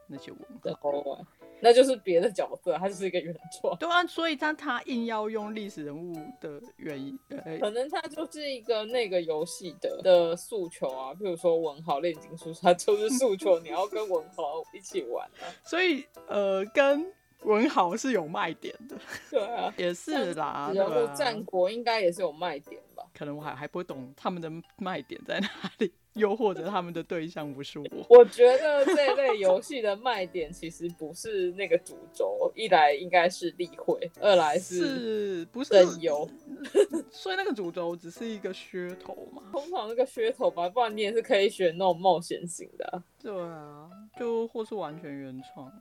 [0.07, 0.39] 那些文
[0.79, 1.25] 豪，
[1.63, 3.75] 那就是别的角色，他就是一个原创。
[3.77, 7.17] 对啊，所以他他硬要用历史人物的原因，
[7.61, 11.13] 可能他就是一个那个游戏的的诉求啊。
[11.13, 15.47] 比如说文豪炼金术，他就是诉求你要跟文豪一起玩啊。
[15.63, 17.09] 所以呃，跟
[17.43, 18.97] 文豪是有卖点的。
[19.31, 20.69] 对啊，也是啦。
[20.75, 22.81] 然后战国应该也是有卖点。
[23.13, 27.85] 可能我还还不会懂他们的卖点在哪里，又或者他们的对象不是我。
[28.09, 36.29] 我觉得这类游戏的卖点其实不是那个主轴， 一来应该是例会，二来是是不是声优，
[37.11, 39.43] 所以那个主轴只是一个噱头嘛。
[39.51, 43.03] 通常那个噱头吧，不然你也是可以选那种冒险型的啊。
[43.21, 45.71] 对啊，就或是完全原创。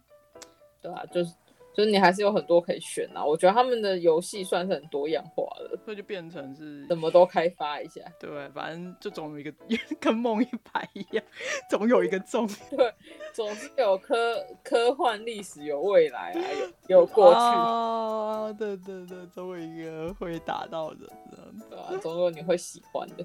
[0.80, 1.32] 对啊，就是。
[1.74, 8.00] 就是你还是有很多可以选啊，我觉得他们的游戏算是很多样化的，所以就变成是什么都开发一下。
[8.20, 9.52] 对，反正就总有一个
[9.98, 11.24] 跟梦一排一样，
[11.70, 12.46] 总有一个重。
[12.70, 12.92] 对，
[13.32, 16.40] 总是有科科幻历史，有未来啊，
[16.88, 17.38] 有 有过去。
[17.40, 21.00] 啊，对对对，总有一个会打到人
[21.30, 21.38] 的，
[21.70, 23.24] 对啊，总有你会喜欢的。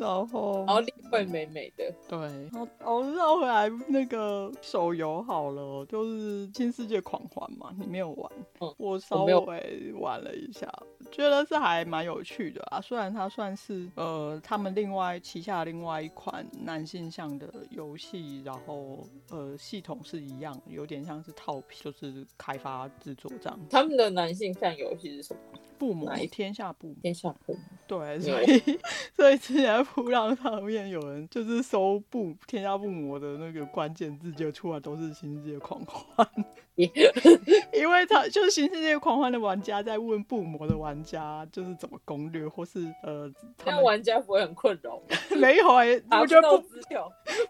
[0.00, 1.92] 然后，然后立绘美美的。
[2.08, 7.70] 对，然后哦，绕回来那个手游好了，就是《新世界狂欢》嘛。
[7.82, 10.72] 你没有玩，嗯、我稍微玩了一下，
[11.10, 12.80] 觉得是还蛮有趣的啊。
[12.80, 23.58] 虽然它算是呃他们另外旗下另外一款男性向的游戏，然后呃系统是一样，有点像是套皮，就是开发制作这样。
[23.68, 25.40] 他们的男性向游戏是什么？
[25.78, 27.56] 不魔天下不天下不
[27.98, 28.80] 对，所以
[29.14, 36.26] 所以之前噗浪上面有人就是搜不天下不魔的那个关键字，就出来都是新世界狂欢。
[36.74, 45.02] 因为他就是新世界狂欢的玩家在问不魔的玩家，就是怎么攻略，或是呃，他们玩家不会很困扰吗？
[45.36, 46.64] 没有哎、欸，我觉得不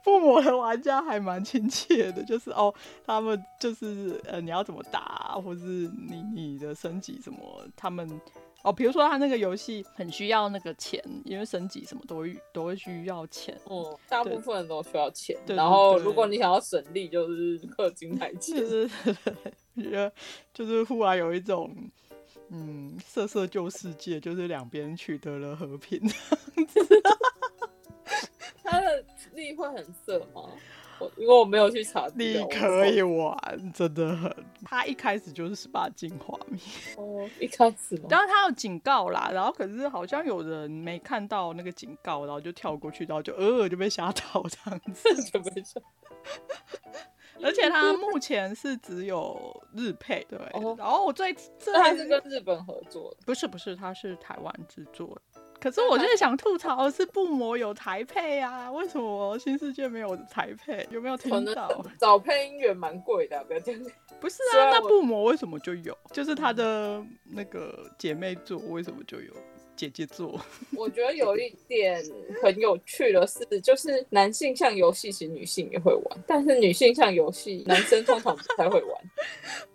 [0.02, 2.74] 不 魔的玩家还蛮亲切的，就是哦，
[3.06, 7.38] 他们就是呃，你要怎么打，或是你你的升级什么，
[7.76, 8.20] 他们。
[8.62, 13.60] 哦，比如说他那个游戏很需要那个钱，因为升级什么都会都会需要钱。
[13.68, 15.36] 嗯，大部分人都需要钱。
[15.44, 18.56] 对然后如果你想要省力，就是氪金买钱。
[18.62, 18.88] 就是
[19.76, 20.12] 觉得
[20.54, 21.74] 就是忽然有一种
[22.50, 26.00] 嗯，色色旧世界，就是两边取得了和平。
[28.62, 29.04] 他的
[29.34, 30.48] 力会很色吗？
[31.16, 34.34] 因为我没有去查，你可以玩，真的很。
[34.64, 36.60] 他一开始就是十八禁画面
[36.96, 38.00] 哦，一开始。
[38.08, 45.80] 然后他有警告啦，然后可是好像有人没看到那个警告，然后就跳过去，然后就呃就被吓到这样子，就被吓。
[47.42, 50.38] 而且他目前是只有日配，对。
[50.52, 53.12] 哦、然后我最这还是跟日本合作？
[53.26, 55.18] 不是不是，他是台湾制作。
[55.62, 60.84] 可是我就是想吐槽的是，布魔有台配啊，为什么新世界没有台配？
[60.90, 61.84] 有没有听到？
[62.00, 63.80] 找配音员蛮贵的，不要这样。
[64.20, 65.96] 不是啊，那布魔为什么就有？
[66.10, 69.32] 就是他的那个姐妹作为什么就有？
[69.74, 70.40] 姐姐做，
[70.76, 72.02] 我觉得有一点
[72.42, 79.02] 很有趣的是，就是男性向游戏其实女性也会玩，但是女性向游戏男生通常不太会玩。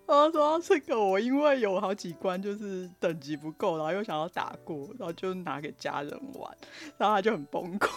[0.06, 6.58] 然 后说到这个，我因为有好几关就是等级不够，然后又想要打过，然后就拿给家人玩，
[6.98, 7.89] 然后他就很崩溃。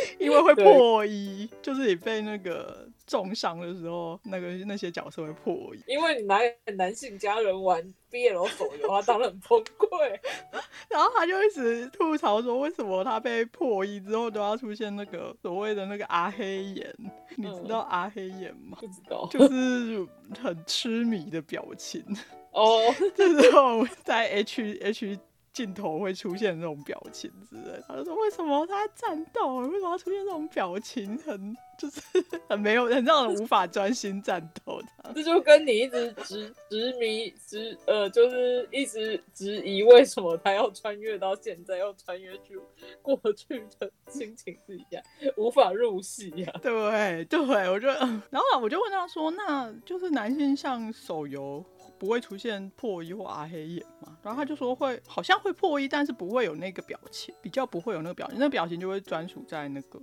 [0.18, 5.82] 因为会破衣，就是你被那个重伤的时候，那个那些角色会破衣。
[5.86, 6.38] 因为你拿
[6.76, 10.18] 男性家人玩 BL 手游，他当然很崩溃。
[10.88, 16.94] 然后他就一直吐槽说，为什么他被破衣之后都要出现那个所谓的那个阿黑眼？
[17.36, 18.78] 你知道阿黑眼吗？
[18.80, 20.06] 不知道，就是
[20.42, 22.04] 很痴迷的表情。
[22.52, 22.80] 哦，
[23.14, 25.18] 这种在 H H
[25.58, 29.56] 镜头会出现这种表情之类，他就说，为什么他在战斗？
[29.56, 31.18] 为什么要出现这种表情？
[31.18, 32.00] 很 就是
[32.48, 34.80] 很没有，很让人无法专心战斗。
[35.16, 42.56] 这就跟你一直执执迷执呃，就是一直质疑为什么他要穿越到现在，要穿越去
[43.02, 45.02] 过去的心情是一样，
[45.36, 46.60] 无法入戏呀、啊。
[46.62, 51.64] 对对，我就然后我就问他说，那就是男性像手游。
[51.98, 54.16] 不会出现破衣或阿黑眼嘛？
[54.22, 60.00] 然后他就说会，好像会破衣，但是不会有那个表情，比较不会有那个表情，那个表情就会专属在那个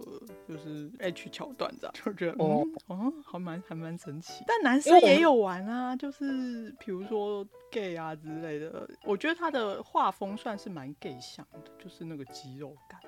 [0.48, 4.44] 就是 H 桥段这样，就觉得哦哦，还蛮还蛮神奇。
[4.46, 13.00] 但男生也有玩啊，就是比如说 gay 啊之类的，我觉得他的画风算是蛮 gay 向的，就是那个肌肉感。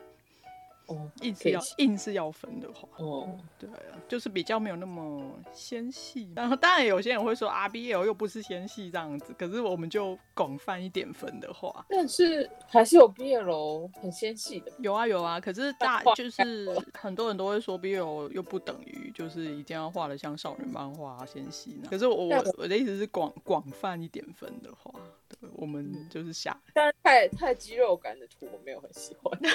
[0.87, 5.21] 哦，硬是要硬是要分的话，哦，对啊，就是比较没有那么
[5.53, 6.31] 纤细。
[6.35, 14.71] 然后当然有些人会说 RBL 又不是纤细这样子，可是我们就广泛一点分的话，但是还是有 BL 很纤细的。
[14.79, 16.67] 有啊有啊，可是大就是
[16.97, 21.87] 很多人都会说 BL 又不等于就是一定要画的像少女漫画纤细呢。
[21.89, 22.27] 可是我
[22.57, 24.91] 我的意思是广广泛一点分的话，
[25.27, 29.37] 对，我们就是下，但是太太肌肉感的图我没有很喜欢。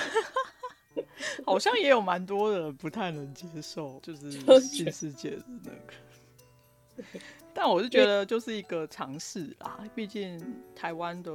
[1.46, 4.30] 好像也有蛮多人不太能接受，就是
[4.60, 7.18] 新世界的那个。
[7.54, 10.40] 但我是觉得就是一个尝试啦，毕竟
[10.74, 11.32] 台湾的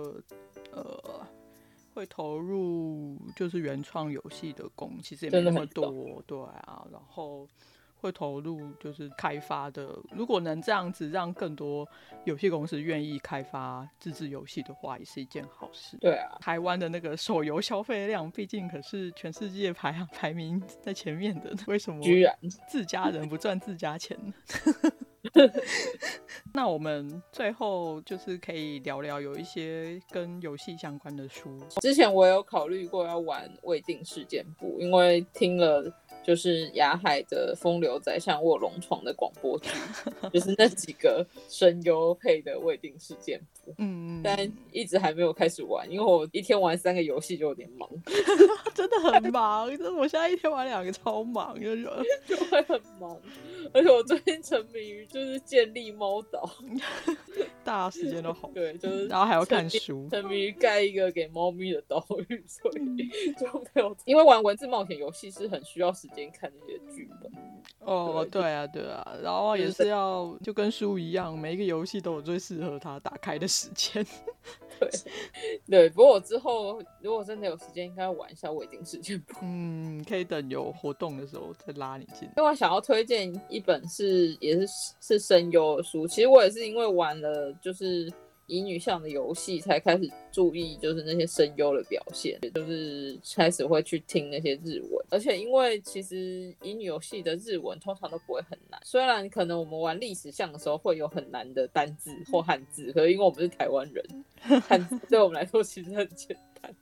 [0.71, 1.25] 呃
[1.93, 7.47] 会投入就是原创游戏的工，其实也没那么多，对啊，然后。
[7.99, 11.87] 会投入就是开发的，如果能这样子让更多
[12.25, 15.97] 游戏公司愿意开发自制游戏的话，也是一件好事。
[15.97, 22.33] 对啊，台湾的那个手游消费量，毕竟可是全世界排行排名在前面的，为什么居然
[22.67, 24.33] 自家人不赚自家钱呢？
[26.53, 31.59] 那我们最后就是可以聊聊有一些跟游戏相关的书。
[31.81, 35.93] 之前我有考虑过要玩《未定事件簿》，因为听了。
[36.27, 39.69] 就是亚海的风流宰相卧龙床的广播剧，
[40.33, 44.37] 就是那几个声优配的未定事件簿，嗯，但
[44.73, 47.89] 一直还没有开始玩，因为我一天玩三个游戏就有点忙
[48.75, 49.69] 真的很忙。
[49.77, 51.73] 就是我现在一天玩两个，超忙，就
[52.27, 53.17] 就会很忙。
[53.73, 56.49] 而且我最近沉迷于就是建立猫岛，
[57.63, 63.07] 大家时间都好，对，就是然后还要看书，沉迷于盖一个给猫咪的岛屿，所以
[63.39, 63.95] 就没有。
[64.03, 66.16] 因为玩文字冒险游戏是很需要时间。
[66.17, 67.31] 边看那些剧本
[67.81, 74.05] 哦，对啊，对啊，然后也是要就跟书一样，每一个游戏都有最适合它打开的时间。
[74.79, 74.89] 对
[75.69, 79.35] 对，不过我之后如果真的有时间，应该玩一下未定事件簿。
[79.41, 82.27] 嗯，可以等有活动的时候再拉你进。
[82.35, 84.67] 另外想要推荐一本是也是
[84.99, 88.11] 是声优的书，其实我也是因为玩了就是。
[88.47, 95.05] 乙女向的游戏才开始注意，就是那些声优的表现，也就是开始会去听那些日文。
[95.09, 104.25] 而且因为其实乙女游戏的日文通常都不会很难，虽然可能我们玩历史向的时候会有很难的单字或汉字，可是因为我们是台湾人，
[104.61, 106.73] 汉字对我们来说其实很简单。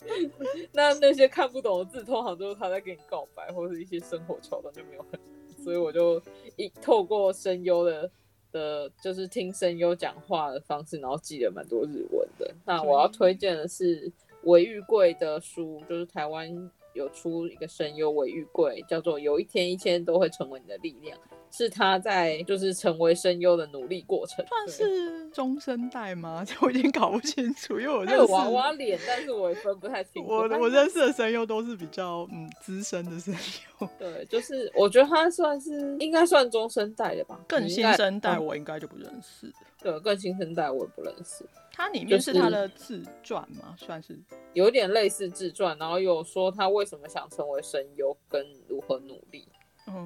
[0.72, 6.20] 那那些看不懂的字，通常都是他在跟你告白，或者是一些生活桥段就没有很难，所以我就
[6.56, 8.10] 一透过声优的。
[8.52, 12.54] 的就是听声优讲话的方式，然后记得蛮多日文的。
[12.64, 14.12] 那我要推荐的是
[14.44, 21.18] 尾玉贵的书，就是台湾有出一个声优尾玉贵，叫做《有一天一千都会成为你的力量》。
[21.52, 26.42] 是他在就是成为声优的努力过程，算是中生代吗？
[26.62, 30.28] 我已经搞不清楚，因为我认识有娃娃脸，但是我也分不太清楚。
[30.28, 33.34] 我我认识的声优都是比较嗯资深的声
[33.80, 33.88] 优。
[33.98, 37.38] 对，就是我觉得他算是应该算中生代的吧。
[37.46, 39.52] 更新生代我应该就不认识。
[39.82, 41.44] 对，更新生代我也不认识。
[41.74, 43.74] 它里面是他的自传吗？
[43.76, 44.18] 算是
[44.52, 49.48] 有点类似自传，然后有说他为什么想成为声优，跟如何努力。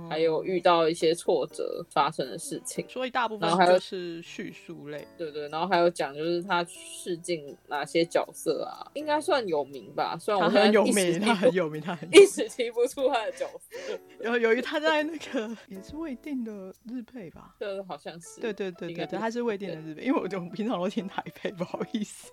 [0.09, 13.99] 还有遇到一些挫折发生的事情，所以大部分还有是叙述类，对对，然后还有讲就是他试镜哪些角色啊，应该算有名吧，虽然我很有名，他很 有名，他很一时提不出他的角色。
[14.24, 22.33] 有由于他在那个也是未定的日配吧， 对，好像是，对对对对对，他是未定的日配，因为我就平常都听台配，不好意思，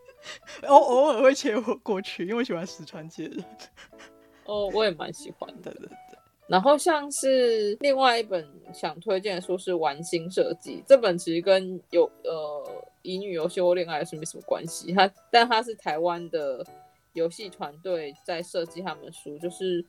[0.67, 3.43] 偶偶尔会切我过去，因为我喜欢石川界人。
[4.45, 5.97] 哦，我也蛮喜欢的，对对对。
[6.47, 16.65] 然后像是另外一本想推荐的书是《玩心设计》，这本其实跟有呃乙女游戏或恋爱是没什么关系，它但它是台湾的
[17.13, 19.85] 游戏团队在设计他们的书，就是。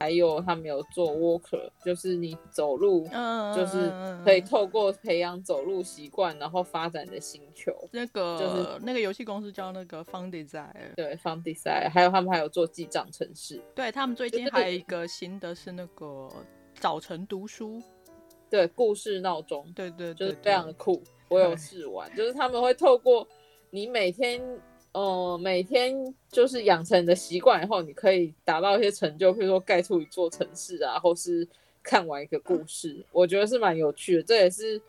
[0.00, 3.92] 还有他们有做 Walker，就是你走路，嗯，就是
[4.24, 7.72] 可以透过培养走路习惯，然后发展的星球。
[7.92, 11.90] 那个就是那个游戏公司叫那个 Fun Design，对，Fun Design。
[11.90, 16.28] 还有他们还有做记账城市，对他们最近还有一个新的是那个
[16.78, 17.82] 早晨读书，
[18.48, 21.02] 对，故事闹钟，对对，对，就是非常的酷。
[21.28, 23.26] 我有试玩，就是他们会透过
[23.70, 24.40] 你每天。
[24.98, 25.94] 哦、呃，每天
[26.28, 31.46] 就是养成你的习惯以后，你可以达到一些成就，比如说盖出一座城市啊，或是
[31.84, 34.22] 看完一个故事，我觉得是蛮有趣的。
[34.24, 34.80] 这也是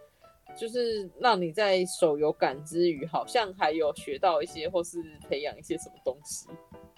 [0.57, 4.99] 就是让你在手游感之余，好像还有学到一些，或是
[5.30, 6.47] 培养一些什么东西，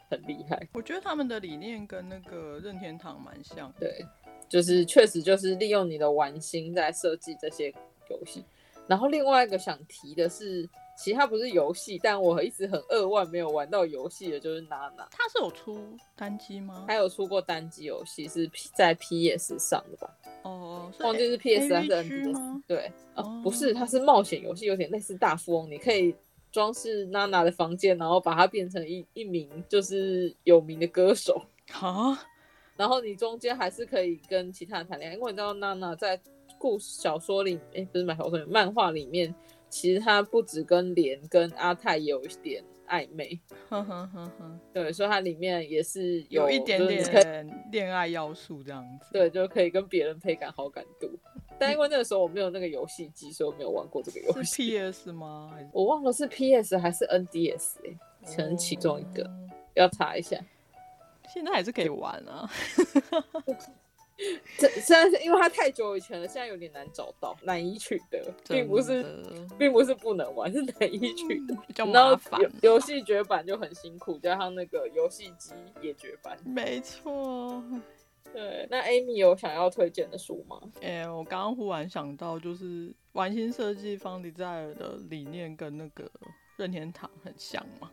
[0.10, 0.66] 很厉害。
[0.72, 4.06] 我觉得他们的理念跟那个任天堂蛮像，对，
[4.48, 7.74] 就是确实就是利用你的玩心在设计这些
[8.10, 8.46] 游戏。
[8.88, 10.70] 然后另外一个想提的是。
[11.04, 15.08] 其实它不是游戏，但我一直很扼腕没有玩到游戏的，就是娜娜。
[15.10, 15.80] 它是有出
[16.16, 16.86] 单机吗？
[16.88, 20.16] 它有出过单机游戏，是在 PS 上的吧？
[20.44, 22.64] 哦，忘记是 PS 还是 NDS 吗？
[22.68, 22.92] 对，
[23.44, 26.16] 不是，它是冒险游戏，有点类似大富翁，你可以
[26.52, 31.42] 装饰娜娜的房间，然后把它变成一一名就是有名的歌手。
[31.80, 32.16] 啊，
[32.78, 36.22] 然后你中间还是可以跟其他人谈恋爱，因为你知道娜娜在
[36.60, 39.34] 故事小说里，哎，不是买小说，漫画里面。
[39.72, 43.40] 其实他不止跟莲跟阿泰有一点暧昧，
[44.74, 51.10] 对，所以它里面也是有，有一点点恋爱要素这样子， 对，就可以跟别人配感好感度。
[51.58, 54.70] 但因为那个时候我没有那个游戏机，所以我没有玩过这个游戏。
[54.70, 55.58] 是 PS 吗？
[55.72, 60.38] 我忘了是 PS 还是 NDS 哎、欸，可能其中一个，嗯、要查一下。
[61.34, 62.50] 现在还是可以玩啊。
[64.58, 69.04] 这虽然是因为它太久以前了，现在有点难找到，难以取得，并不是，
[69.58, 72.40] 并不是不能玩，是难以取得，比较麻烦。
[72.62, 76.38] 游戏绝版就很辛苦，加上那个游戏机也绝版。
[76.46, 77.64] 没错，
[78.32, 78.68] 对。
[78.70, 80.62] 那 Amy 有想要推荐的书吗？
[80.82, 86.10] 哎、欸，我刚刚忽然想到，就是玩心设计 Fun Design 的理念跟那个
[86.58, 87.90] 任天堂很像嘛。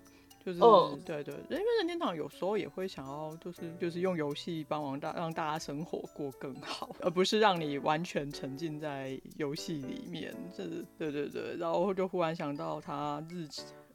[0.53, 0.99] 就是、oh.
[1.05, 10.34] 对，对对，因为任天堂有时候也会想要，就是就是用游戏帮忙大让大家生活过更好，而不是让你完全沉浸在游戏里面。
[10.57, 13.46] 就是对对对，然后就忽然想到他日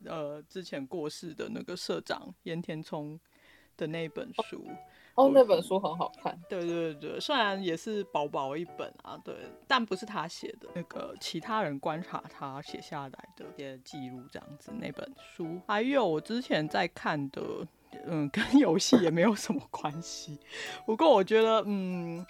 [0.05, 3.19] 呃之前过世的那个社长岩田聪
[3.75, 4.57] 的那本书。
[4.57, 4.77] Oh.
[5.15, 6.35] 哦，那本书很好看。
[6.49, 9.35] 对对对，虽然也是薄薄一本啊，对，
[9.67, 15.61] 但不是他写的，那个其他人观察他写下来的一些记录这样子那本书。
[15.67, 17.41] 还有我之前在看的，
[18.05, 20.39] 嗯，跟游戏也没有什么关系。
[20.83, 22.25] 不过我觉得，嗯，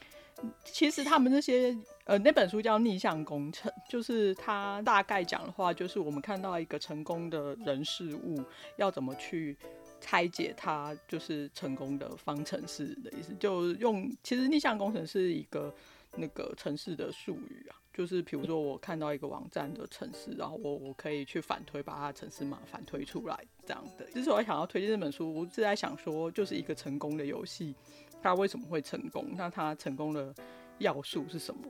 [0.65, 1.73] 其实他们那些，
[2.03, 8.43] 呃，那本书叫《逆向工程》，就是它大概讲的话，就是我们看到一个成功的人事物
[8.75, 9.57] 要怎么去。
[10.03, 15.73] 拆解它就是成功的方程式的意思，就用其实逆向工程是一个
[16.17, 24.03] 那个城市的术语啊，就是比如说我看到一个网站的城市，然后我我可以去反推，把它的程式码反推出来这样的。
[24.07, 27.73] 之所以想要推荐这本书，我是在想说，就是一个成功的游戏，
[28.21, 29.29] 它为什么会成功？
[29.37, 30.35] 那它成功的
[30.79, 31.61] 要素是什么？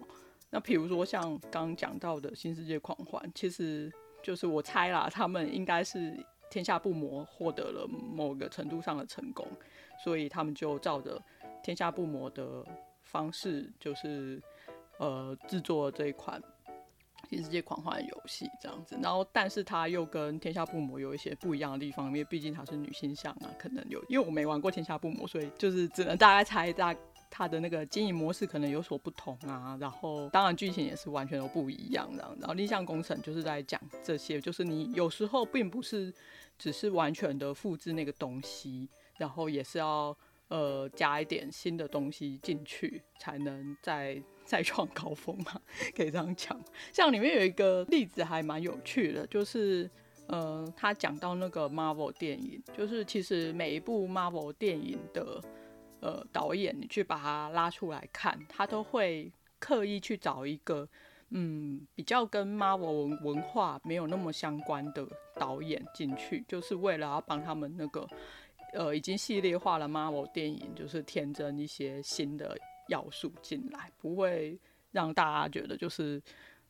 [0.50, 6.18] 那比如说像刚刚讲到的新世界狂欢，其实就是我猜啦，他们应该是。
[6.54, 9.48] 天下布魔获得了某个程度上的成功，
[10.04, 11.20] 所以他们就照着
[11.64, 12.64] 天下布魔的
[13.02, 14.40] 方式，就是
[15.00, 16.40] 呃制作这一款
[17.28, 18.96] 新世界狂欢游戏这样子。
[19.02, 26.96] 然后，但是它又跟天下布魔有一些不一样的地方，因为毕竟它是女性向啊，可能有，因为我没玩过天下布魔，所以就是只能大概猜一下
[27.32, 29.76] 它的那个经营模式可能有所不同啊。
[29.82, 32.24] 然后，当然剧情也是完全都不一样的。
[32.40, 36.14] 然后，逆向工程就是在讲这些，就是你有时候并不是。
[36.64, 38.88] 只是完全的复制那个东西，
[39.18, 45.62] 然后也是要呃加一点新的东西进去，才能再再创高峰嘛，
[45.94, 46.58] 可以这样讲。
[46.94, 49.92] 像里面有一个例子还蛮有趣的，就是
[50.28, 55.44] 呃他讲到那个 Marvel 电影，就是其实每一部 Marvel 电影的
[56.00, 60.88] 呃导演，你去把它拉出来看，他都会刻意去找一个。
[61.36, 65.04] 嗯，比较跟 Marvel 文文化没有那么相关的
[65.36, 68.08] 导演进去，就是为了要帮他们那个
[68.72, 72.56] 呃已经系列化了 Marvel 电影，就是添增一些新的
[72.88, 74.60] 要素进来，不会
[74.92, 76.22] 让大家觉得就是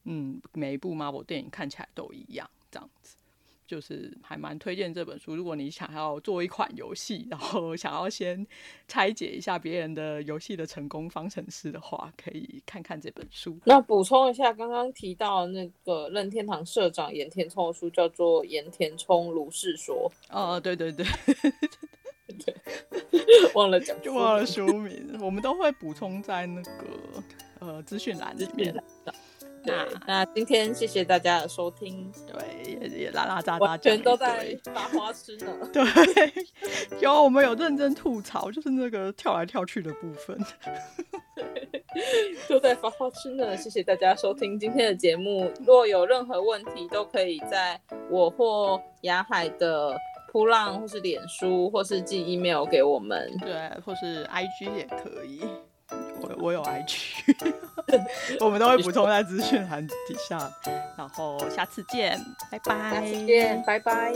[0.06, 3.18] 嗯每一部 Marvel 电影看起来都一样这样子。
[3.66, 5.36] 就是还蛮推荐这本书。
[5.36, 8.46] 如果你想要做一款游戏，然后想要先
[8.88, 13.58] 拆解一下别人的游戏的成功方程式的话，可以看看这本书。
[13.66, 20.12] 那补充一下，刚刚提到那个任天堂社长岩田聪的书叫做《岩田聪如是说》。
[20.38, 21.06] 哦，对对对，
[22.46, 22.56] 对，
[23.56, 25.18] 忘了讲，就忘了书名。
[25.22, 27.24] 我们都会补充在那个
[27.60, 28.76] 呃资讯栏里面。
[29.66, 29.74] 对，
[30.06, 32.12] 那今天谢谢大家的收听。
[32.28, 35.58] 对，也也拉拉杂杂，全都在发花痴呢。
[35.72, 35.84] 对，
[37.00, 40.38] 有我们有认真吐槽，就是那个跳来跳去的部分，
[42.50, 43.56] 都在发花痴呢。
[43.56, 45.52] 谢谢大家收听今天的节目。
[45.66, 49.98] 若有任何问题，都可以在我或雅海的
[50.32, 53.32] 噗浪，或是脸书，或是寄 email 给我们。
[53.40, 55.42] 对，或是 IG 也可以。
[56.22, 57.36] 我我有 IG，
[58.40, 60.52] 我们都会补充在资讯栏底下，
[60.98, 62.20] 然后下次见，
[62.52, 62.92] 拜拜。
[62.92, 64.14] 下次见，拜拜。